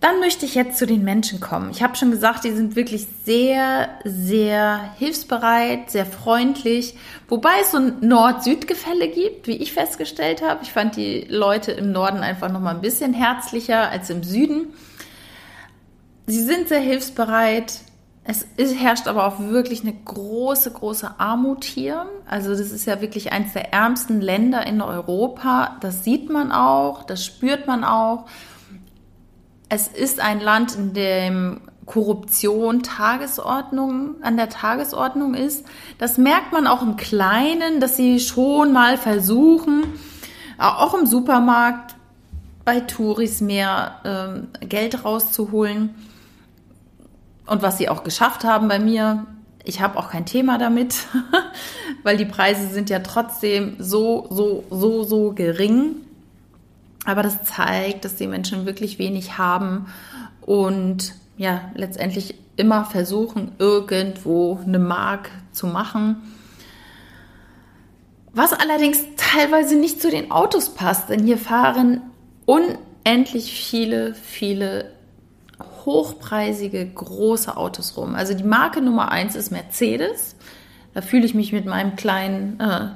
[0.00, 1.70] Dann möchte ich jetzt zu den Menschen kommen.
[1.70, 6.96] Ich habe schon gesagt, die sind wirklich sehr, sehr hilfsbereit, sehr freundlich,
[7.28, 10.60] wobei es so ein Nord-Süd-Gefälle gibt, wie ich festgestellt habe.
[10.62, 14.68] Ich fand die Leute im Norden einfach noch mal ein bisschen herzlicher als im Süden.
[16.26, 17.80] Sie sind sehr hilfsbereit.
[18.24, 22.06] Es herrscht aber auch wirklich eine große, große Armut hier.
[22.26, 25.76] Also das ist ja wirklich eines der ärmsten Länder in Europa.
[25.80, 28.26] Das sieht man auch, das spürt man auch
[29.70, 35.64] es ist ein Land, in dem Korruption Tagesordnung an der Tagesordnung ist.
[35.98, 39.84] Das merkt man auch im Kleinen, dass sie schon mal versuchen,
[40.58, 41.94] auch im Supermarkt
[42.64, 45.94] bei Touris mehr ähm, Geld rauszuholen.
[47.46, 49.26] Und was sie auch geschafft haben bei mir,
[49.64, 50.94] ich habe auch kein Thema damit,
[52.02, 55.96] weil die Preise sind ja trotzdem so, so, so, so gering.
[57.04, 59.86] Aber das zeigt, dass die Menschen wirklich wenig haben
[60.42, 66.16] und ja, letztendlich immer versuchen, irgendwo eine Mark zu machen.
[68.32, 72.02] Was allerdings teilweise nicht zu den Autos passt, denn hier fahren
[72.44, 74.92] unendlich viele, viele
[75.84, 78.14] hochpreisige, große Autos rum.
[78.14, 80.36] Also die Marke Nummer eins ist Mercedes.
[80.92, 82.88] Da fühle ich mich mit meinem kleinen äh,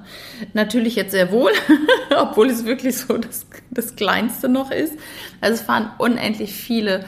[0.53, 1.53] natürlich jetzt sehr wohl,
[2.17, 4.95] obwohl es wirklich so das, das Kleinste noch ist.
[5.41, 7.05] Also es fahren unendlich viele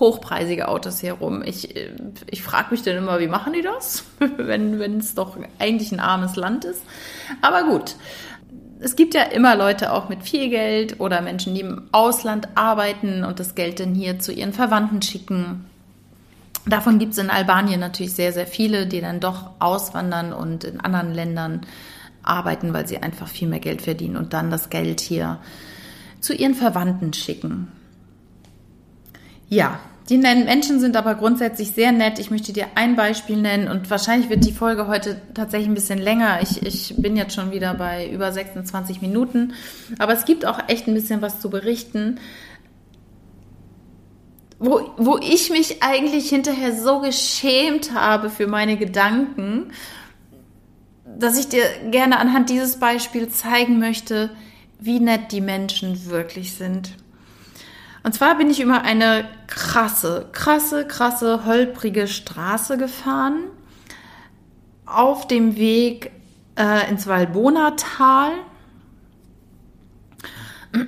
[0.00, 1.42] hochpreisige Autos hier rum.
[1.44, 1.74] Ich,
[2.26, 4.04] ich frage mich dann immer, wie machen die das,
[4.36, 6.82] wenn, wenn es doch eigentlich ein armes Land ist.
[7.40, 7.96] Aber gut,
[8.80, 13.24] es gibt ja immer Leute auch mit viel Geld oder Menschen, die im Ausland arbeiten
[13.24, 15.66] und das Geld dann hier zu ihren Verwandten schicken.
[16.66, 20.80] Davon gibt es in Albanien natürlich sehr, sehr viele, die dann doch auswandern und in
[20.80, 21.62] anderen Ländern
[22.22, 25.38] arbeiten, weil sie einfach viel mehr Geld verdienen und dann das Geld hier
[26.20, 27.68] zu ihren Verwandten schicken.
[29.48, 32.18] Ja, die Menschen sind aber grundsätzlich sehr nett.
[32.18, 36.00] Ich möchte dir ein Beispiel nennen und wahrscheinlich wird die Folge heute tatsächlich ein bisschen
[36.00, 36.40] länger.
[36.42, 39.52] Ich, ich bin jetzt schon wieder bei über 26 Minuten,
[40.00, 42.18] aber es gibt auch echt ein bisschen was zu berichten,
[44.60, 49.72] wo, wo ich mich eigentlich hinterher so geschämt habe für meine Gedanken,
[51.04, 54.30] dass ich dir gerne anhand dieses Beispiels zeigen möchte,
[54.78, 56.94] wie nett die Menschen wirklich sind.
[58.02, 63.44] Und zwar bin ich über eine krasse, krasse, krasse, holprige Straße gefahren.
[64.84, 66.10] Auf dem Weg
[66.56, 68.32] äh, ins Walbonatal.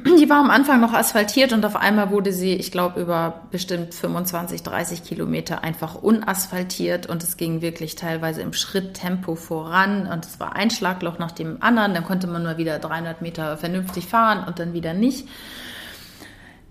[0.05, 3.95] Die war am Anfang noch asphaltiert und auf einmal wurde sie, ich glaube, über bestimmt
[3.95, 10.41] 25, 30 Kilometer einfach unasphaltiert und es ging wirklich teilweise im Schritttempo voran und es
[10.41, 11.95] war ein Schlagloch nach dem anderen.
[11.95, 15.29] Dann konnte man mal wieder 300 Meter vernünftig fahren und dann wieder nicht.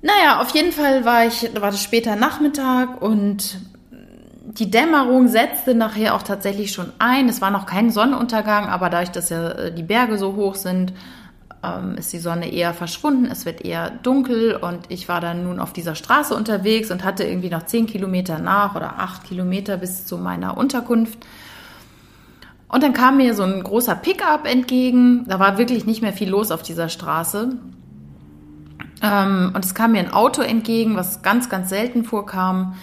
[0.01, 3.59] Naja, auf jeden Fall war ich, war das später Nachmittag und
[4.43, 7.29] die Dämmerung setzte nachher auch tatsächlich schon ein.
[7.29, 10.93] Es war noch kein Sonnenuntergang, aber dadurch, dass ja äh, die Berge so hoch sind,
[11.63, 13.25] ähm, ist die Sonne eher verschwunden.
[13.25, 17.23] Es wird eher dunkel und ich war dann nun auf dieser Straße unterwegs und hatte
[17.23, 21.19] irgendwie noch zehn Kilometer nach oder acht Kilometer bis zu meiner Unterkunft.
[22.67, 25.25] Und dann kam mir so ein großer Pickup entgegen.
[25.27, 27.57] Da war wirklich nicht mehr viel los auf dieser Straße.
[29.03, 32.75] Ähm, und es kam mir ein Auto entgegen, was ganz, ganz selten vorkam.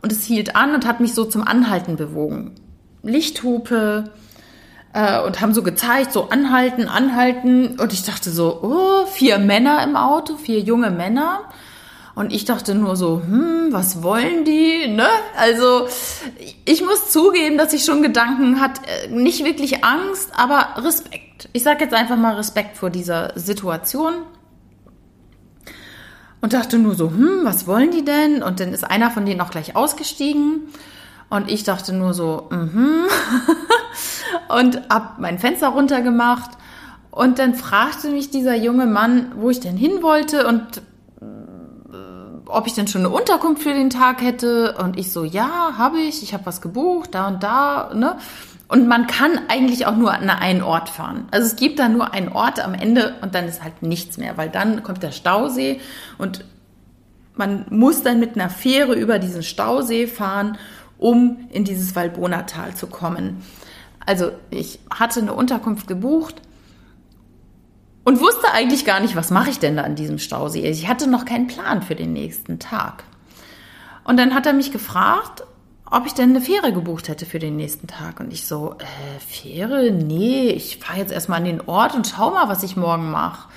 [0.00, 2.52] Und es hielt an und hat mich so zum Anhalten bewogen.
[3.02, 4.10] Lichthupe
[4.92, 7.78] äh, und haben so gezeigt, so anhalten, anhalten.
[7.80, 11.40] Und ich dachte so, oh, vier Männer im Auto, vier junge Männer.
[12.14, 14.88] Und ich dachte nur so, hm, was wollen die?
[14.88, 15.06] Ne?
[15.38, 15.88] Also
[16.66, 21.48] ich muss zugeben, dass ich schon Gedanken hat, äh, nicht wirklich Angst, aber Respekt.
[21.54, 24.12] Ich sage jetzt einfach mal Respekt vor dieser Situation
[26.42, 28.42] und dachte nur so, hm, was wollen die denn?
[28.42, 30.68] Und dann ist einer von denen auch gleich ausgestiegen.
[31.30, 33.06] Und ich dachte nur so, mhm.
[34.48, 36.50] und hab mein Fenster runtergemacht.
[37.10, 40.78] Und dann fragte mich dieser junge Mann, wo ich denn hin wollte und
[41.20, 41.94] äh,
[42.46, 44.76] ob ich denn schon eine Unterkunft für den Tag hätte.
[44.82, 46.22] Und ich so, ja, habe ich.
[46.22, 47.92] Ich habe was gebucht, da und da.
[47.94, 48.16] Ne?
[48.72, 51.26] Und man kann eigentlich auch nur an einen Ort fahren.
[51.30, 54.38] Also es gibt da nur einen Ort am Ende und dann ist halt nichts mehr,
[54.38, 55.78] weil dann kommt der Stausee
[56.16, 56.46] und
[57.34, 60.56] man muss dann mit einer Fähre über diesen Stausee fahren,
[60.96, 63.42] um in dieses Valbonatal zu kommen.
[64.06, 66.42] Also ich hatte eine Unterkunft gebucht
[68.04, 70.68] und wusste eigentlich gar nicht, was mache ich denn da an diesem Stausee.
[70.68, 73.04] Ich hatte noch keinen Plan für den nächsten Tag.
[74.04, 75.44] Und dann hat er mich gefragt,
[75.92, 78.18] ob ich denn eine Fähre gebucht hätte für den nächsten Tag.
[78.18, 79.90] Und ich so, äh, Fähre?
[79.92, 83.48] Nee, ich fahre jetzt erstmal an den Ort und schau mal, was ich morgen mache.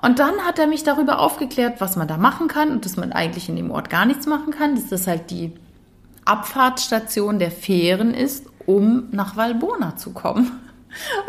[0.00, 3.12] Und dann hat er mich darüber aufgeklärt, was man da machen kann und dass man
[3.12, 5.52] eigentlich in dem Ort gar nichts machen kann, dass das halt die
[6.24, 10.52] Abfahrtsstation der Fähren ist, um nach Valbona zu kommen.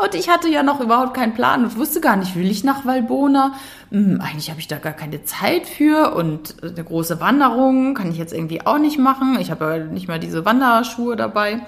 [0.02, 2.86] Und ich hatte ja noch überhaupt keinen Plan und wusste gar nicht, will ich nach
[2.86, 3.54] Valbona?
[3.90, 8.18] Hm, eigentlich habe ich da gar keine Zeit für und eine große Wanderung kann ich
[8.18, 9.36] jetzt irgendwie auch nicht machen.
[9.40, 11.60] Ich habe ja nicht mal diese Wanderschuhe dabei.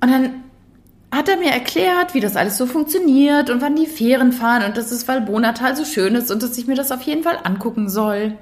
[0.00, 0.30] Und dann
[1.10, 4.76] hat er mir erklärt, wie das alles so funktioniert und wann die Fähren fahren und
[4.76, 7.88] dass das Valbonatal so schön ist und dass ich mir das auf jeden Fall angucken
[7.88, 8.36] soll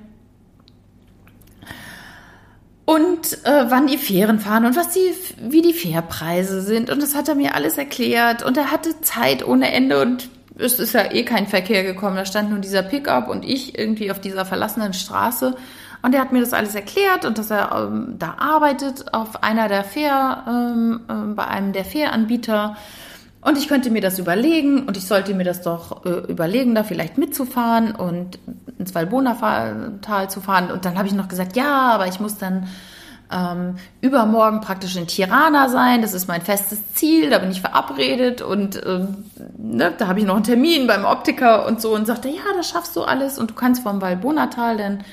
[2.90, 6.90] und äh, wann die Fähren fahren und was die, wie die Fährpreise sind.
[6.90, 8.42] Und das hat er mir alles erklärt.
[8.42, 10.02] Und er hatte Zeit ohne Ende.
[10.02, 12.16] Und es ist ja eh kein Verkehr gekommen.
[12.16, 15.54] Da stand nur dieser Pickup und ich irgendwie auf dieser verlassenen Straße.
[16.02, 19.68] Und er hat mir das alles erklärt und dass er ähm, da arbeitet auf einer
[19.68, 22.76] der Fähr, ähm, äh, bei einem der Fähranbieter.
[23.42, 26.84] Und ich könnte mir das überlegen und ich sollte mir das doch äh, überlegen, da
[26.84, 28.38] vielleicht mitzufahren und
[28.78, 30.70] ins Valbona-Tal zu fahren.
[30.70, 32.68] Und dann habe ich noch gesagt, ja, aber ich muss dann
[33.32, 36.02] ähm, übermorgen praktisch in Tirana sein.
[36.02, 39.24] Das ist mein festes Ziel, da bin ich verabredet und ähm,
[39.56, 42.68] ne, da habe ich noch einen Termin beim Optiker und so und sagte, ja, das
[42.68, 45.04] schaffst du alles und du kannst vom Valbona-Tal dann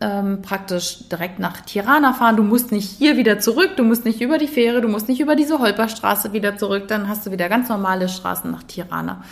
[0.00, 2.36] ähm, praktisch direkt nach Tirana fahren.
[2.36, 5.20] Du musst nicht hier wieder zurück, du musst nicht über die Fähre, du musst nicht
[5.20, 9.22] über diese Holperstraße wieder zurück, dann hast du wieder ganz normale Straßen nach Tirana.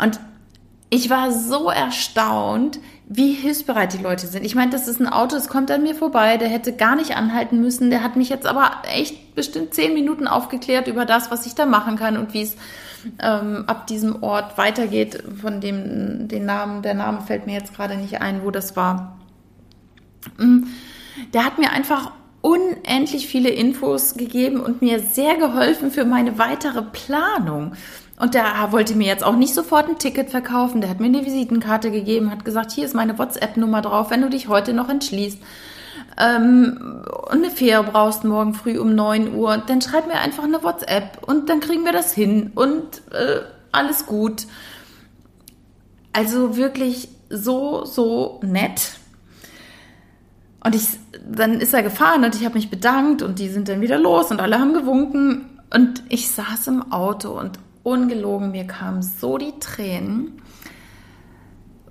[0.00, 0.18] Und
[0.90, 4.44] ich war so erstaunt, wie hilfsbereit die Leute sind.
[4.44, 7.16] Ich meine, das ist ein Auto, es kommt an mir vorbei, der hätte gar nicht
[7.16, 7.90] anhalten müssen.
[7.90, 11.66] Der hat mich jetzt aber echt bestimmt zehn Minuten aufgeklärt über das, was ich da
[11.66, 12.56] machen kann und wie es
[13.20, 15.22] ähm, ab diesem Ort weitergeht.
[15.40, 19.18] Von dem den Namen, der Name fällt mir jetzt gerade nicht ein, wo das war.
[20.38, 20.64] Mm,
[21.32, 26.82] der hat mir einfach unendlich viele Infos gegeben und mir sehr geholfen für meine weitere
[26.82, 27.72] Planung.
[28.18, 30.80] Und der wollte mir jetzt auch nicht sofort ein Ticket verkaufen.
[30.80, 34.28] Der hat mir eine Visitenkarte gegeben, hat gesagt, hier ist meine WhatsApp-Nummer drauf, wenn du
[34.28, 35.38] dich heute noch entschließt.
[36.18, 40.62] Ähm, und eine Fähre brauchst morgen früh um 9 Uhr, dann schreib mir einfach eine
[40.62, 43.40] WhatsApp und dann kriegen wir das hin und äh,
[43.72, 44.46] alles gut.
[46.12, 48.98] Also wirklich so, so nett.
[50.64, 50.88] Und ich,
[51.30, 54.30] dann ist er gefahren und ich habe mich bedankt und die sind dann wieder los
[54.30, 55.60] und alle haben gewunken.
[55.72, 60.40] Und ich saß im Auto und ungelogen, mir kamen so die Tränen,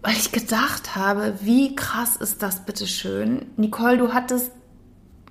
[0.01, 3.45] weil ich gedacht habe, wie krass ist das bitte schön.
[3.57, 4.51] Nicole, du hattest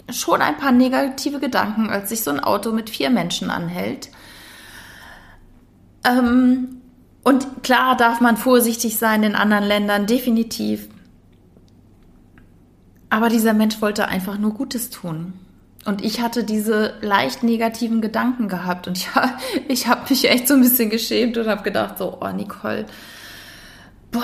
[0.09, 4.11] schon ein paar negative Gedanken, als sich so ein Auto mit vier Menschen anhält.
[6.05, 6.81] Ähm,
[7.25, 10.89] und klar darf man vorsichtig sein in anderen Ländern, definitiv.
[13.13, 15.35] Aber dieser Mensch wollte einfach nur Gutes tun.
[15.85, 19.37] Und ich hatte diese leicht negativen Gedanken gehabt und ja,
[19.69, 22.87] ich habe mich echt so ein bisschen geschämt und habe gedacht, so, oh Nicole,
[24.13, 24.23] boah,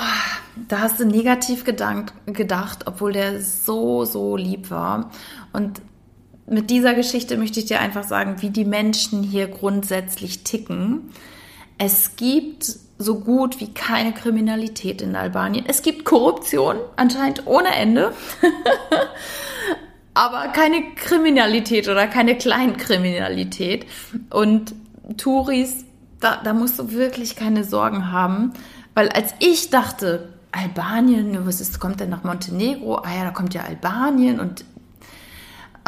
[0.68, 5.11] da hast du negativ gedankt, gedacht, obwohl der so, so lieb war.
[5.53, 5.83] Und
[6.46, 11.11] mit dieser Geschichte möchte ich dir einfach sagen, wie die Menschen hier grundsätzlich ticken.
[11.77, 15.65] Es gibt so gut wie keine Kriminalität in Albanien.
[15.67, 18.13] Es gibt Korruption, anscheinend ohne Ende.
[20.15, 23.87] aber keine Kriminalität oder keine Kleinkriminalität.
[24.31, 24.75] Und
[25.17, 25.85] Touris,
[26.19, 28.53] da, da musst du wirklich keine Sorgen haben,
[28.95, 32.97] weil als ich dachte, Albanien, was ist, kommt denn nach Montenegro?
[32.97, 34.65] Ah ja, da kommt ja Albanien und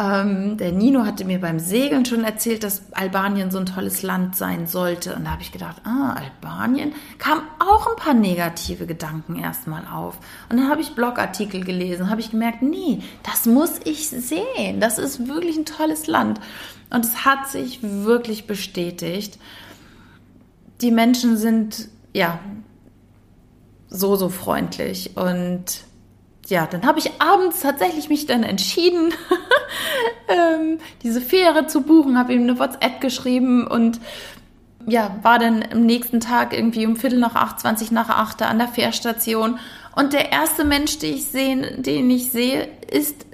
[0.00, 4.34] ähm, der Nino hatte mir beim Segeln schon erzählt, dass Albanien so ein tolles Land
[4.34, 5.14] sein sollte.
[5.14, 10.18] Und da habe ich gedacht, ah, Albanien, kam auch ein paar negative Gedanken erstmal auf.
[10.48, 14.80] Und dann habe ich Blogartikel gelesen, habe ich gemerkt, nee, das muss ich sehen.
[14.80, 16.40] Das ist wirklich ein tolles Land.
[16.88, 19.38] Und es hat sich wirklich bestätigt.
[20.80, 22.40] Die Menschen sind, ja,
[23.90, 25.84] so, so freundlich und
[26.50, 29.14] ja, dann habe ich abends tatsächlich mich dann entschieden,
[30.28, 34.00] ähm, diese Fähre zu buchen, habe ihm eine WhatsApp geschrieben und
[34.86, 38.58] ja, war dann am nächsten Tag irgendwie um Viertel nach acht, 20 nach acht an
[38.58, 39.58] der Fährstation.
[39.94, 43.26] Und der erste Mensch, den ich sehe, den ich sehe, ist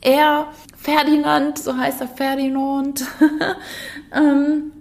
[0.00, 3.04] er, Ferdinand, so heißt er Ferdinand.
[4.14, 4.72] ähm,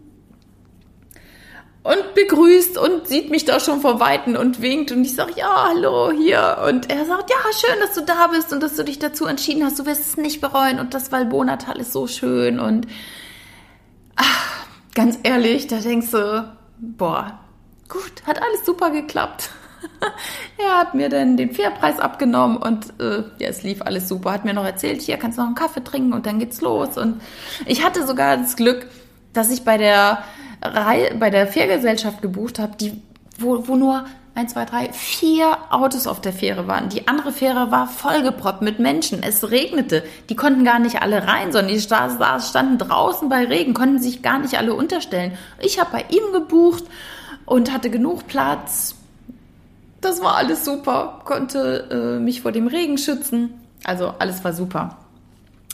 [1.85, 5.67] und begrüßt und sieht mich da schon vor Weitem und winkt und ich sage, ja,
[5.69, 6.57] hallo, hier.
[6.67, 9.63] Und er sagt, ja, schön, dass du da bist und dass du dich dazu entschieden
[9.63, 9.77] hast.
[9.77, 12.87] Du wirst es nicht bereuen und das Valbonatal ist so schön und
[14.15, 17.37] ach, ganz ehrlich, da denkst du, boah,
[17.87, 19.51] gut, hat alles super geklappt.
[20.57, 24.31] er hat mir dann den Fairpreis abgenommen und äh, ja, es lief alles super.
[24.31, 26.97] Hat mir noch erzählt, hier kannst du noch einen Kaffee trinken und dann geht's los.
[26.97, 27.21] Und
[27.67, 28.87] ich hatte sogar das Glück,
[29.33, 30.23] dass ich bei der
[30.61, 33.01] bei der Fährgesellschaft gebucht habe, die,
[33.37, 36.89] wo, wo nur eins, zwei, drei, vier Autos auf der Fähre waren.
[36.89, 39.23] Die andere Fähre war vollgeproppt mit Menschen.
[39.23, 40.03] Es regnete.
[40.29, 44.39] Die konnten gar nicht alle rein, sondern die standen draußen bei Regen, konnten sich gar
[44.39, 45.37] nicht alle unterstellen.
[45.59, 46.83] Ich habe bei ihm gebucht
[47.45, 48.95] und hatte genug Platz.
[50.01, 53.53] Das war alles super, konnte äh, mich vor dem Regen schützen.
[53.85, 54.97] Also alles war super.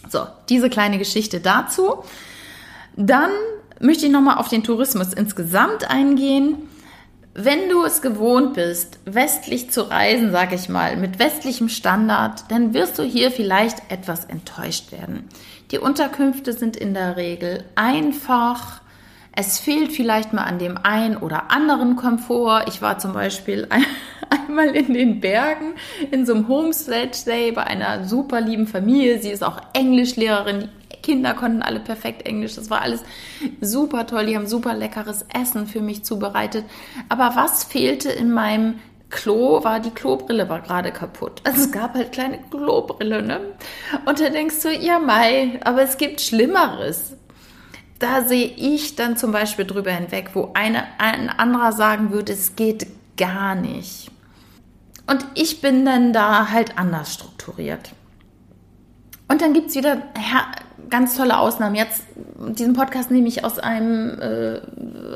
[0.08, 2.04] So, diese kleine Geschichte dazu.
[2.96, 3.32] Dann
[3.82, 6.58] möchte ich nochmal auf den Tourismus insgesamt eingehen.
[7.34, 12.74] Wenn du es gewohnt bist, westlich zu reisen, sag ich mal, mit westlichem Standard, dann
[12.74, 15.30] wirst du hier vielleicht etwas enttäuscht werden.
[15.72, 18.82] Die Unterkünfte sind in der Regel einfach.
[19.34, 22.66] Es fehlt vielleicht mal an dem einen oder anderen Komfort.
[22.68, 23.86] Ich war zum Beispiel ein,
[24.30, 25.76] einmal in den Bergen
[26.12, 29.22] in so einem Homestead-Day bei einer super lieben Familie.
[29.22, 30.68] Sie ist auch Englischlehrerin.
[31.02, 32.56] Kinder konnten alle perfekt Englisch.
[32.56, 33.04] Das war alles
[33.60, 34.26] super toll.
[34.26, 36.66] Die haben super leckeres Essen für mich zubereitet.
[37.10, 38.80] Aber was fehlte in meinem
[39.10, 41.42] Klo war, die Klobrille war gerade kaputt.
[41.44, 43.42] Also es gab halt kleine Klobrille, ne?
[44.06, 47.18] Und da denkst du, ja Mai, aber es gibt Schlimmeres
[48.02, 52.56] da sehe ich dann zum Beispiel drüber hinweg, wo eine, ein anderer sagen würde, es
[52.56, 54.10] geht gar nicht.
[55.06, 57.92] Und ich bin dann da halt anders strukturiert.
[59.28, 60.02] Und dann gibt es wieder
[60.92, 61.76] ganz tolle Ausnahmen.
[61.76, 62.04] Jetzt,
[62.38, 64.60] diesen Podcast nehme ich aus einem äh,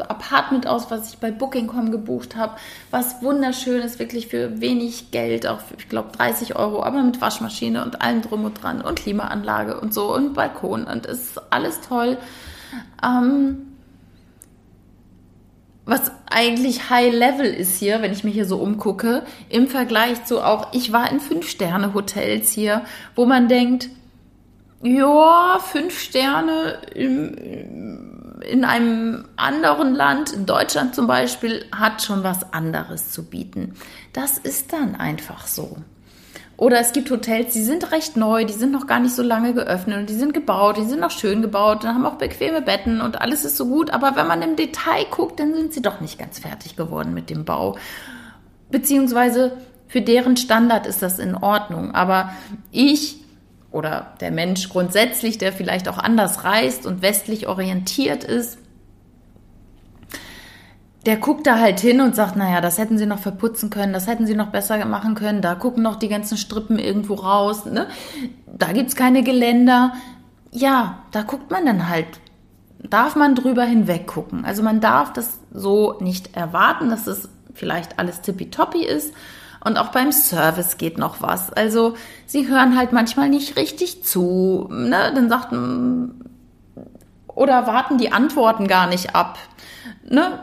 [0.07, 2.55] Apartment aus, was ich bei Booking.com gebucht habe,
[2.89, 7.21] was wunderschön ist, wirklich für wenig Geld, auch für, ich glaube 30 Euro, aber mit
[7.21, 11.81] Waschmaschine und allem drum und dran und Klimaanlage und so und Balkon und ist alles
[11.81, 12.17] toll.
[13.03, 13.75] Ähm,
[15.85, 20.43] was eigentlich High Level ist hier, wenn ich mich hier so umgucke, im Vergleich zu
[20.43, 22.81] auch, ich war in Fünf-Sterne-Hotels hier,
[23.15, 23.89] wo man denkt,
[24.85, 32.53] ja, fünf Sterne im, in einem anderen Land, in Deutschland zum Beispiel, hat schon was
[32.53, 33.73] anderes zu bieten.
[34.13, 35.77] Das ist dann einfach so.
[36.57, 39.53] Oder es gibt Hotels, die sind recht neu, die sind noch gar nicht so lange
[39.53, 43.01] geöffnet und die sind gebaut, die sind noch schön gebaut und haben auch bequeme Betten
[43.01, 43.89] und alles ist so gut.
[43.89, 47.29] Aber wenn man im Detail guckt, dann sind sie doch nicht ganz fertig geworden mit
[47.29, 47.75] dem Bau.
[48.69, 49.57] Beziehungsweise
[49.87, 51.93] für deren Standard ist das in Ordnung.
[51.93, 52.29] Aber
[52.71, 53.24] ich
[53.75, 58.57] oder der Mensch grundsätzlich, der vielleicht auch anders reist und westlich orientiert ist,
[61.05, 64.07] der guckt da halt hin und sagt, naja, das hätten sie noch verputzen können, das
[64.07, 67.87] hätten sie noch besser machen können, da gucken noch die ganzen Strippen irgendwo raus, ne?
[68.47, 69.93] da gibt's keine Geländer.
[70.51, 72.07] Ja, da guckt man dann halt,
[72.89, 74.45] darf man drüber hinweg gucken.
[74.45, 79.13] Also man darf das so nicht erwarten, dass es vielleicht alles tippitoppi ist.
[79.65, 81.51] Und auch beim Service geht noch was.
[81.51, 81.95] Also
[82.25, 84.69] sie hören halt manchmal nicht richtig zu.
[84.71, 85.11] Ne?
[85.13, 85.53] Dann sagt
[87.27, 89.37] oder warten die Antworten gar nicht ab.
[90.07, 90.39] Ne?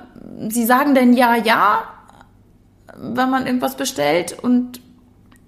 [0.48, 1.84] sie sagen denn ja, ja,
[2.96, 4.80] wenn man irgendwas bestellt und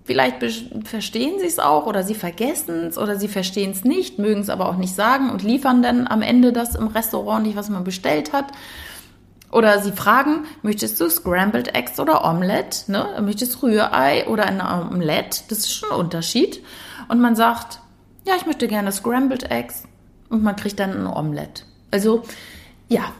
[0.04, 0.44] vielleicht
[0.84, 4.50] verstehen sie es auch oder sie vergessen es oder sie verstehen es nicht, mögen es
[4.50, 7.84] aber auch nicht sagen und liefern dann am Ende das im Restaurant nicht, was man
[7.84, 8.46] bestellt hat.
[9.54, 12.90] Oder sie fragen, möchtest du Scrambled Eggs oder Omelette?
[12.90, 13.06] Ne?
[13.22, 15.42] Möchtest du Rührei oder ein Omelette?
[15.48, 16.60] Das ist schon ein Unterschied.
[17.06, 17.78] Und man sagt,
[18.26, 19.84] ja, ich möchte gerne Scrambled Eggs.
[20.28, 21.62] Und man kriegt dann ein Omelette.
[21.92, 22.24] Also,
[22.88, 23.12] ja,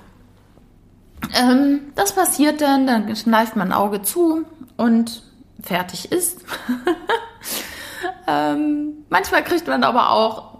[1.41, 4.45] ähm, das passiert dann, dann kneift man ein Auge zu
[4.77, 5.23] und
[5.63, 6.45] fertig ist.
[8.27, 10.59] ähm, manchmal kriegt man aber auch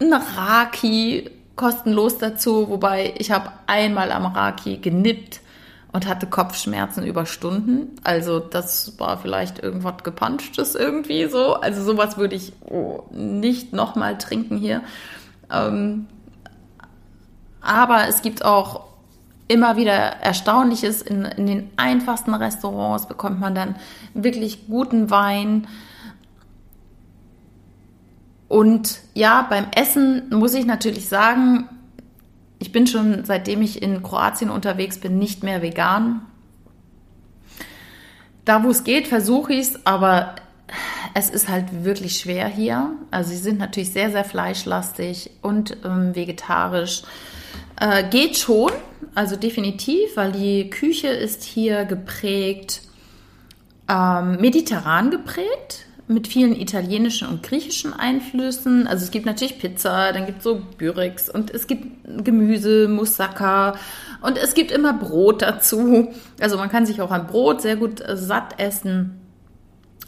[0.00, 5.40] ein Raki kostenlos dazu, wobei ich habe einmal am Raki genippt
[5.92, 7.96] und hatte Kopfschmerzen über Stunden.
[8.02, 11.54] Also das war vielleicht irgendwas gepanschtes irgendwie so.
[11.54, 14.82] Also sowas würde ich oh, nicht nochmal trinken hier.
[15.50, 16.06] Ähm,
[17.60, 18.92] aber es gibt auch
[19.48, 23.76] immer wieder erstaunlich ist, in, in den einfachsten Restaurants bekommt man dann
[24.14, 25.66] wirklich guten Wein.
[28.52, 31.70] Und ja, beim Essen muss ich natürlich sagen,
[32.58, 36.20] ich bin schon seitdem ich in Kroatien unterwegs bin nicht mehr vegan.
[38.44, 40.34] Da, wo es geht, versuche ich es, aber
[41.14, 42.90] es ist halt wirklich schwer hier.
[43.10, 47.04] Also sie sind natürlich sehr, sehr fleischlastig und ähm, vegetarisch.
[47.80, 48.70] Äh, geht schon,
[49.14, 52.82] also definitiv, weil die Küche ist hier geprägt,
[53.88, 58.86] ähm, mediterran geprägt, mit vielen italienischen und griechischen Einflüssen.
[58.86, 63.76] Also es gibt natürlich Pizza, dann gibt es so Bürex und es gibt Gemüse, Moussaka
[64.20, 66.12] und es gibt immer Brot dazu.
[66.40, 69.18] Also man kann sich auch an Brot sehr gut äh, satt essen.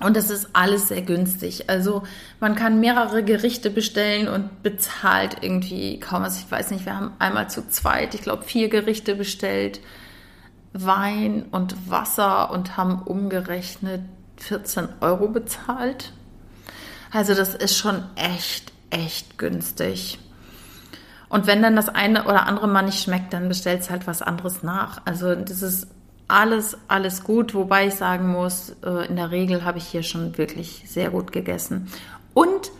[0.00, 1.70] Und das ist alles sehr günstig.
[1.70, 2.02] Also
[2.40, 6.40] man kann mehrere Gerichte bestellen und bezahlt irgendwie kaum was.
[6.40, 9.80] Ich weiß nicht, wir haben einmal zu zweit, ich glaube, vier Gerichte bestellt,
[10.72, 14.00] Wein und Wasser und haben umgerechnet
[14.44, 16.12] 14 Euro bezahlt.
[17.10, 20.18] Also das ist schon echt, echt günstig.
[21.28, 24.62] Und wenn dann das eine oder andere mal nicht schmeckt, dann bestellst halt was anderes
[24.62, 25.02] nach.
[25.04, 25.88] Also das ist
[26.28, 30.36] alles, alles gut, wobei ich sagen muss, äh, in der Regel habe ich hier schon
[30.38, 31.90] wirklich sehr gut gegessen.
[32.34, 32.70] Und,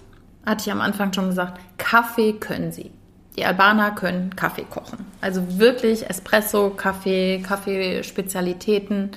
[0.47, 2.91] hatte ich am Anfang schon gesagt, Kaffee können sie.
[3.37, 5.05] Die Albaner können Kaffee kochen.
[5.21, 9.11] Also wirklich Espresso, Kaffee, Kaffeespezialitäten.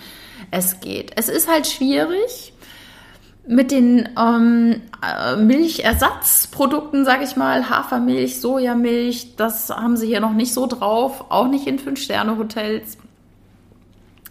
[0.51, 1.11] Es geht.
[1.15, 2.53] Es ist halt schwierig,
[3.49, 10.33] Mit den ähm, äh, Milchersatzprodukten, sage ich mal, Hafermilch, Sojamilch, das haben sie hier noch
[10.33, 12.97] nicht so drauf, auch nicht in Fünf-Sterne-Hotels,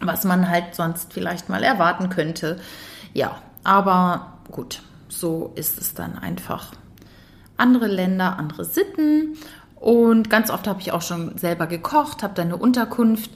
[0.01, 2.59] was man halt sonst vielleicht mal erwarten könnte.
[3.15, 6.73] Ja, aber gut, so ist es dann einfach.
[7.57, 9.39] Andere Länder, andere Sitten
[9.77, 13.31] und ganz oft habe ich auch schon selber gekocht, habe dann eine Unterkunft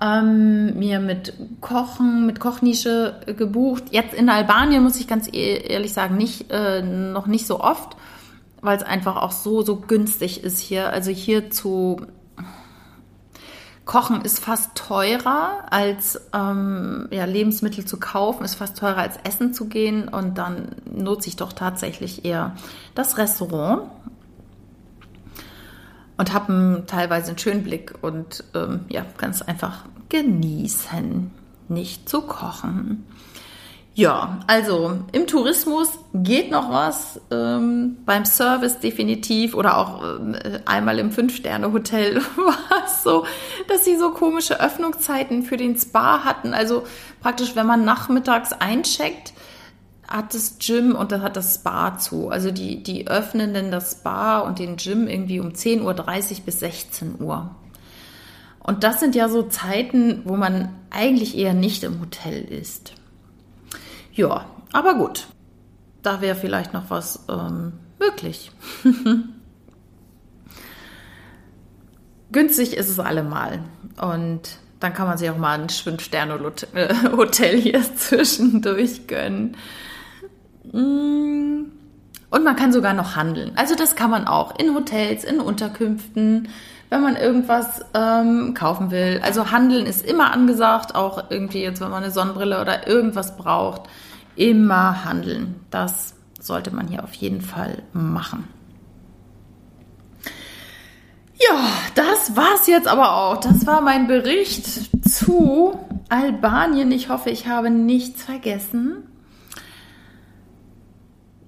[0.00, 3.84] ähm, mir mit Kochen, mit Kochnische gebucht.
[3.90, 7.96] Jetzt in Albanien muss ich ganz e-, ehrlich sagen, nicht, äh, noch nicht so oft,
[8.60, 10.90] weil es einfach auch so, so günstig ist hier.
[10.90, 12.00] Also hier zu
[13.86, 19.54] kochen ist fast teurer als ähm, ja, Lebensmittel zu kaufen, ist fast teurer als essen
[19.54, 22.56] zu gehen und dann nutze ich doch tatsächlich eher
[22.94, 23.82] das Restaurant
[26.16, 31.30] und habe teilweise einen schönen Blick und ähm, ja, es einfach genießen,
[31.68, 33.04] nicht zu kochen.
[33.96, 40.98] Ja, also im Tourismus geht noch was, ähm, beim Service definitiv oder auch äh, einmal
[40.98, 43.24] im Fünf-Sterne-Hotel war es so,
[43.68, 46.52] dass sie so komische Öffnungszeiten für den Spa hatten.
[46.52, 46.82] Also
[47.22, 49.32] praktisch, wenn man nachmittags eincheckt,
[50.08, 52.28] hat das Gym und dann hat das Spa zu.
[52.28, 55.96] Also die, die öffnen dann das Spa und den Gym irgendwie um 10.30 Uhr
[56.44, 57.54] bis 16 Uhr.
[58.60, 62.92] Und das sind ja so Zeiten, wo man eigentlich eher nicht im Hotel ist.
[64.12, 65.28] Ja, aber gut.
[66.02, 68.50] Da wäre vielleicht noch was ähm, möglich.
[72.32, 73.60] Günstig ist es allemal.
[74.00, 79.56] Und dann kann man sich auch mal ein Fünf-Sterne-Hotel hier zwischendurch gönnen.
[80.72, 81.72] Mm.
[82.28, 83.52] Und man kann sogar noch handeln.
[83.56, 86.48] Also das kann man auch in Hotels, in Unterkünften,
[86.90, 89.20] wenn man irgendwas ähm, kaufen will.
[89.22, 93.82] Also handeln ist immer angesagt, auch irgendwie jetzt, wenn man eine Sonnenbrille oder irgendwas braucht,
[94.34, 95.60] immer handeln.
[95.70, 98.48] Das sollte man hier auf jeden Fall machen.
[101.38, 103.38] Ja, das war's jetzt aber auch.
[103.38, 104.66] Das war mein Bericht
[105.08, 106.90] zu Albanien.
[106.92, 109.04] Ich hoffe, ich habe nichts vergessen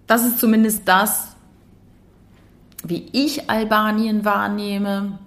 [0.08, 1.36] das ist zumindest das,
[2.82, 5.18] wie ich Albanien wahrnehme.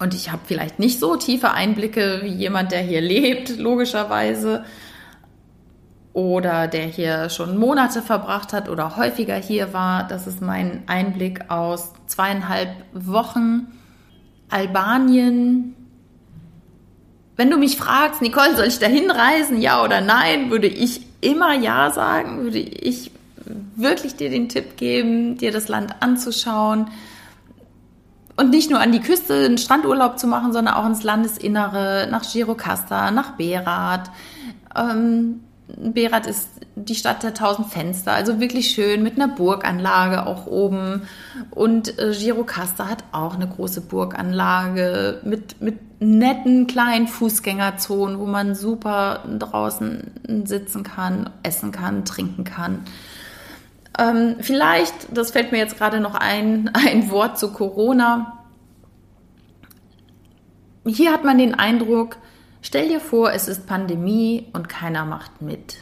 [0.00, 4.64] Und ich habe vielleicht nicht so tiefe Einblicke wie jemand, der hier lebt, logischerweise.
[6.12, 10.06] Oder der hier schon Monate verbracht hat oder häufiger hier war.
[10.08, 13.68] Das ist mein Einblick aus zweieinhalb Wochen
[14.48, 15.76] Albanien.
[17.36, 21.54] Wenn du mich fragst, Nicole, soll ich da hinreisen, ja oder nein, würde ich immer
[21.54, 23.12] ja sagen, würde ich
[23.76, 26.88] wirklich dir den Tipp geben, dir das Land anzuschauen
[28.38, 32.22] und nicht nur an die Küste einen Strandurlaub zu machen, sondern auch ins Landesinnere, nach
[32.22, 34.10] Girocasta, nach Berat.
[34.76, 40.46] Ähm, Berat ist die Stadt der tausend Fenster, also wirklich schön mit einer Burganlage auch
[40.46, 41.02] oben.
[41.50, 48.54] Und äh, Girocasta hat auch eine große Burganlage mit, mit netten kleinen Fußgängerzonen, wo man
[48.54, 52.84] super draußen sitzen kann, essen kann, trinken kann.
[53.98, 58.44] Ähm, vielleicht, das fällt mir jetzt gerade noch ein, ein Wort zu Corona.
[60.86, 62.16] Hier hat man den Eindruck,
[62.62, 65.78] stell dir vor, es ist Pandemie und keiner macht mit.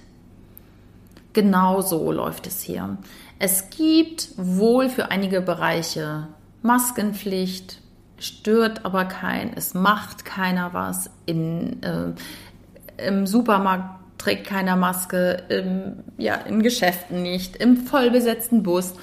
[1.33, 2.97] Genau so läuft es hier.
[3.39, 6.29] Es gibt wohl für einige Bereiche
[6.63, 7.83] Maskenpflicht,
[8.19, 11.11] stört aber kein, es macht keiner was.
[11.27, 12.15] In, äh,
[13.07, 18.95] Im Supermarkt trägt keiner Maske, im, ja, in Geschäften nicht, im vollbesetzten Bus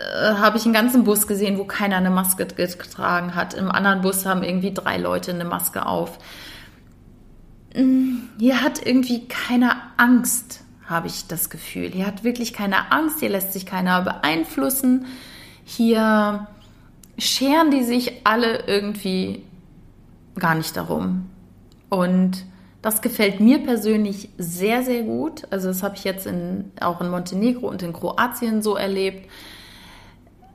[0.00, 3.54] äh, habe ich einen ganzen Bus gesehen, wo keiner eine Maske getragen hat.
[3.54, 6.18] Im anderen Bus haben irgendwie drei Leute eine Maske auf.
[7.74, 11.90] Mm, hier hat irgendwie keiner Angst, habe ich das Gefühl.
[11.90, 15.06] Hier hat wirklich keiner Angst, hier lässt sich keiner beeinflussen.
[15.64, 16.46] Hier
[17.18, 19.44] scheren die sich alle irgendwie
[20.38, 21.28] gar nicht darum.
[21.90, 22.44] Und
[22.82, 25.42] das gefällt mir persönlich sehr, sehr gut.
[25.50, 29.28] Also das habe ich jetzt in, auch in Montenegro und in Kroatien so erlebt,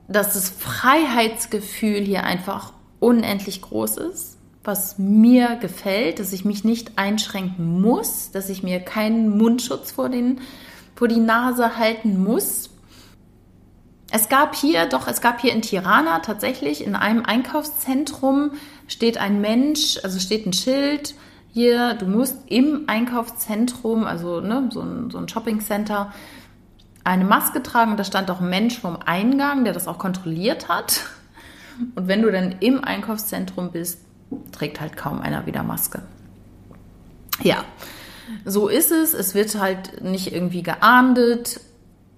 [0.08, 6.98] dass das Freiheitsgefühl hier einfach unendlich groß ist, was mir gefällt, dass ich mich nicht
[6.98, 10.40] einschränken muss, dass ich mir keinen Mundschutz vor, den,
[10.96, 12.70] vor die Nase halten muss.
[14.10, 18.52] Es gab hier, doch, es gab hier in Tirana tatsächlich in einem Einkaufszentrum
[18.88, 21.14] steht ein Mensch, also steht ein Schild,
[21.56, 26.12] hier, du musst im Einkaufszentrum, also ne, so ein, so ein Shoppingcenter,
[27.02, 27.96] eine Maske tragen.
[27.96, 31.06] da stand auch ein Mensch vom Eingang, der das auch kontrolliert hat.
[31.94, 34.00] Und wenn du dann im Einkaufszentrum bist,
[34.52, 36.02] trägt halt kaum einer wieder Maske.
[37.42, 37.64] Ja,
[38.44, 39.14] so ist es.
[39.14, 41.60] Es wird halt nicht irgendwie geahndet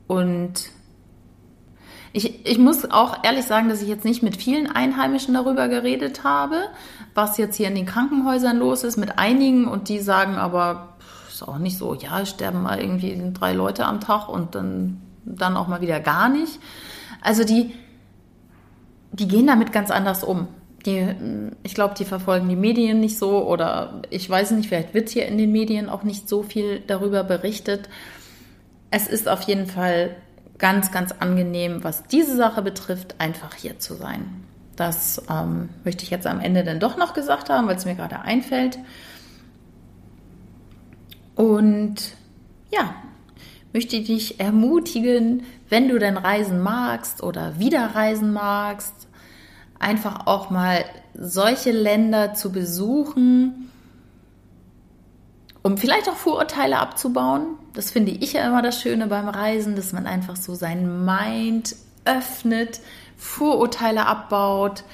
[0.08, 0.70] und
[2.12, 6.24] ich, ich muss auch ehrlich sagen, dass ich jetzt nicht mit vielen Einheimischen darüber geredet
[6.24, 6.56] habe,
[7.14, 10.96] was jetzt hier in den Krankenhäusern los ist, mit einigen und die sagen aber,
[11.28, 15.56] ist auch nicht so, ja, sterben mal irgendwie drei Leute am Tag und dann, dann
[15.56, 16.58] auch mal wieder gar nicht.
[17.20, 17.74] Also die,
[19.12, 20.48] die gehen damit ganz anders um.
[20.86, 21.14] Die,
[21.64, 25.26] ich glaube, die verfolgen die Medien nicht so oder ich weiß nicht, vielleicht wird hier
[25.26, 27.88] in den Medien auch nicht so viel darüber berichtet.
[28.90, 30.16] Es ist auf jeden Fall
[30.58, 34.44] ganz, ganz angenehm, was diese Sache betrifft, einfach hier zu sein.
[34.76, 37.94] Das ähm, möchte ich jetzt am Ende dann doch noch gesagt haben, weil es mir
[37.94, 38.78] gerade einfällt.
[41.34, 41.96] Und
[42.70, 42.94] ja,
[43.72, 49.08] möchte ich dich ermutigen, wenn du denn reisen magst oder wieder reisen magst,
[49.78, 50.84] einfach auch mal
[51.14, 53.67] solche Länder zu besuchen,
[55.62, 57.56] um vielleicht auch Vorurteile abzubauen.
[57.74, 61.76] Das finde ich ja immer das Schöne beim Reisen, dass man einfach so sein Mind
[62.04, 62.80] öffnet,
[63.16, 64.84] Vorurteile abbaut,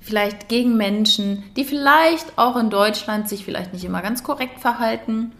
[0.00, 5.32] vielleicht gegen Menschen, die vielleicht auch in Deutschland sich vielleicht nicht immer ganz korrekt verhalten.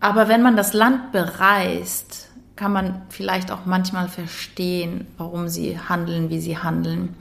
[0.00, 6.30] Aber wenn man das Land bereist, kann man vielleicht auch manchmal verstehen, warum sie handeln,
[6.30, 7.16] wie sie handeln.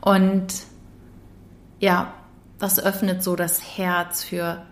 [0.00, 0.48] Und
[1.78, 2.12] ja,
[2.58, 4.62] das öffnet so das Herz für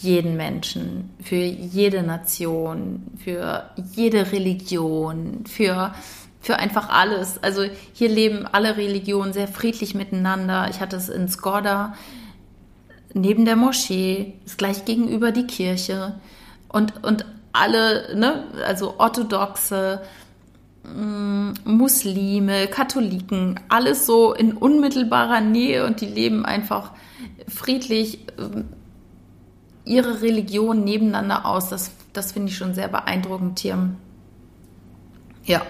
[0.00, 5.94] jeden Menschen, für jede Nation, für jede Religion, für,
[6.40, 7.42] für einfach alles.
[7.42, 10.68] Also hier leben alle Religionen sehr friedlich miteinander.
[10.70, 11.94] Ich hatte es in Skoda
[13.14, 16.14] neben der Moschee, ist gleich gegenüber die Kirche
[16.68, 20.00] und, und alle, ne, also orthodoxe,
[20.84, 26.92] mm, Muslime, Katholiken, alles so in unmittelbarer Nähe und die leben einfach
[27.48, 28.68] friedlich ähm,
[29.84, 31.68] ihre Religion nebeneinander aus.
[31.68, 33.90] Das, das finde ich schon sehr beeindruckend hier.
[35.44, 35.62] Ja.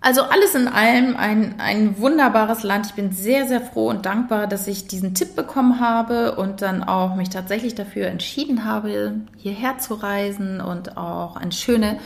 [0.00, 2.86] Also alles in allem ein, ein wunderbares Land.
[2.86, 6.84] Ich bin sehr, sehr froh und dankbar, dass ich diesen Tipp bekommen habe und dann
[6.84, 11.98] auch mich tatsächlich dafür entschieden habe, hierher zu reisen und auch eine schöne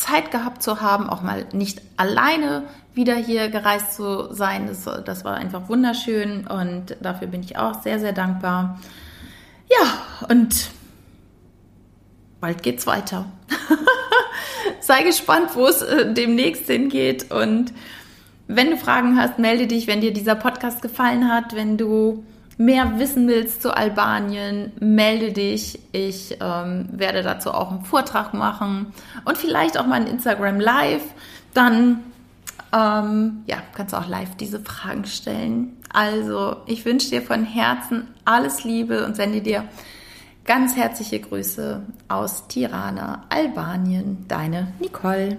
[0.00, 4.66] Zeit gehabt zu haben, auch mal nicht alleine wieder hier gereist zu sein.
[4.66, 8.80] Das, das war einfach wunderschön und dafür bin ich auch sehr, sehr dankbar.
[9.68, 10.70] Ja, und
[12.40, 13.26] bald geht's weiter.
[14.80, 17.30] sei gespannt, wo es äh, demnächst hingeht.
[17.30, 17.72] Und
[18.48, 22.24] wenn du Fragen hast, melde dich, wenn dir dieser Podcast gefallen hat, wenn du
[22.60, 25.80] mehr wissen willst zu Albanien, melde dich.
[25.92, 28.92] Ich ähm, werde dazu auch einen Vortrag machen
[29.24, 31.02] und vielleicht auch mal ein Instagram Live.
[31.54, 32.00] Dann
[32.72, 35.76] ähm, ja, kannst du auch live diese Fragen stellen.
[35.92, 39.64] Also, ich wünsche dir von Herzen alles Liebe und sende dir
[40.50, 45.36] Ganz herzliche Grüße aus Tirana, Albanien, deine Nicole.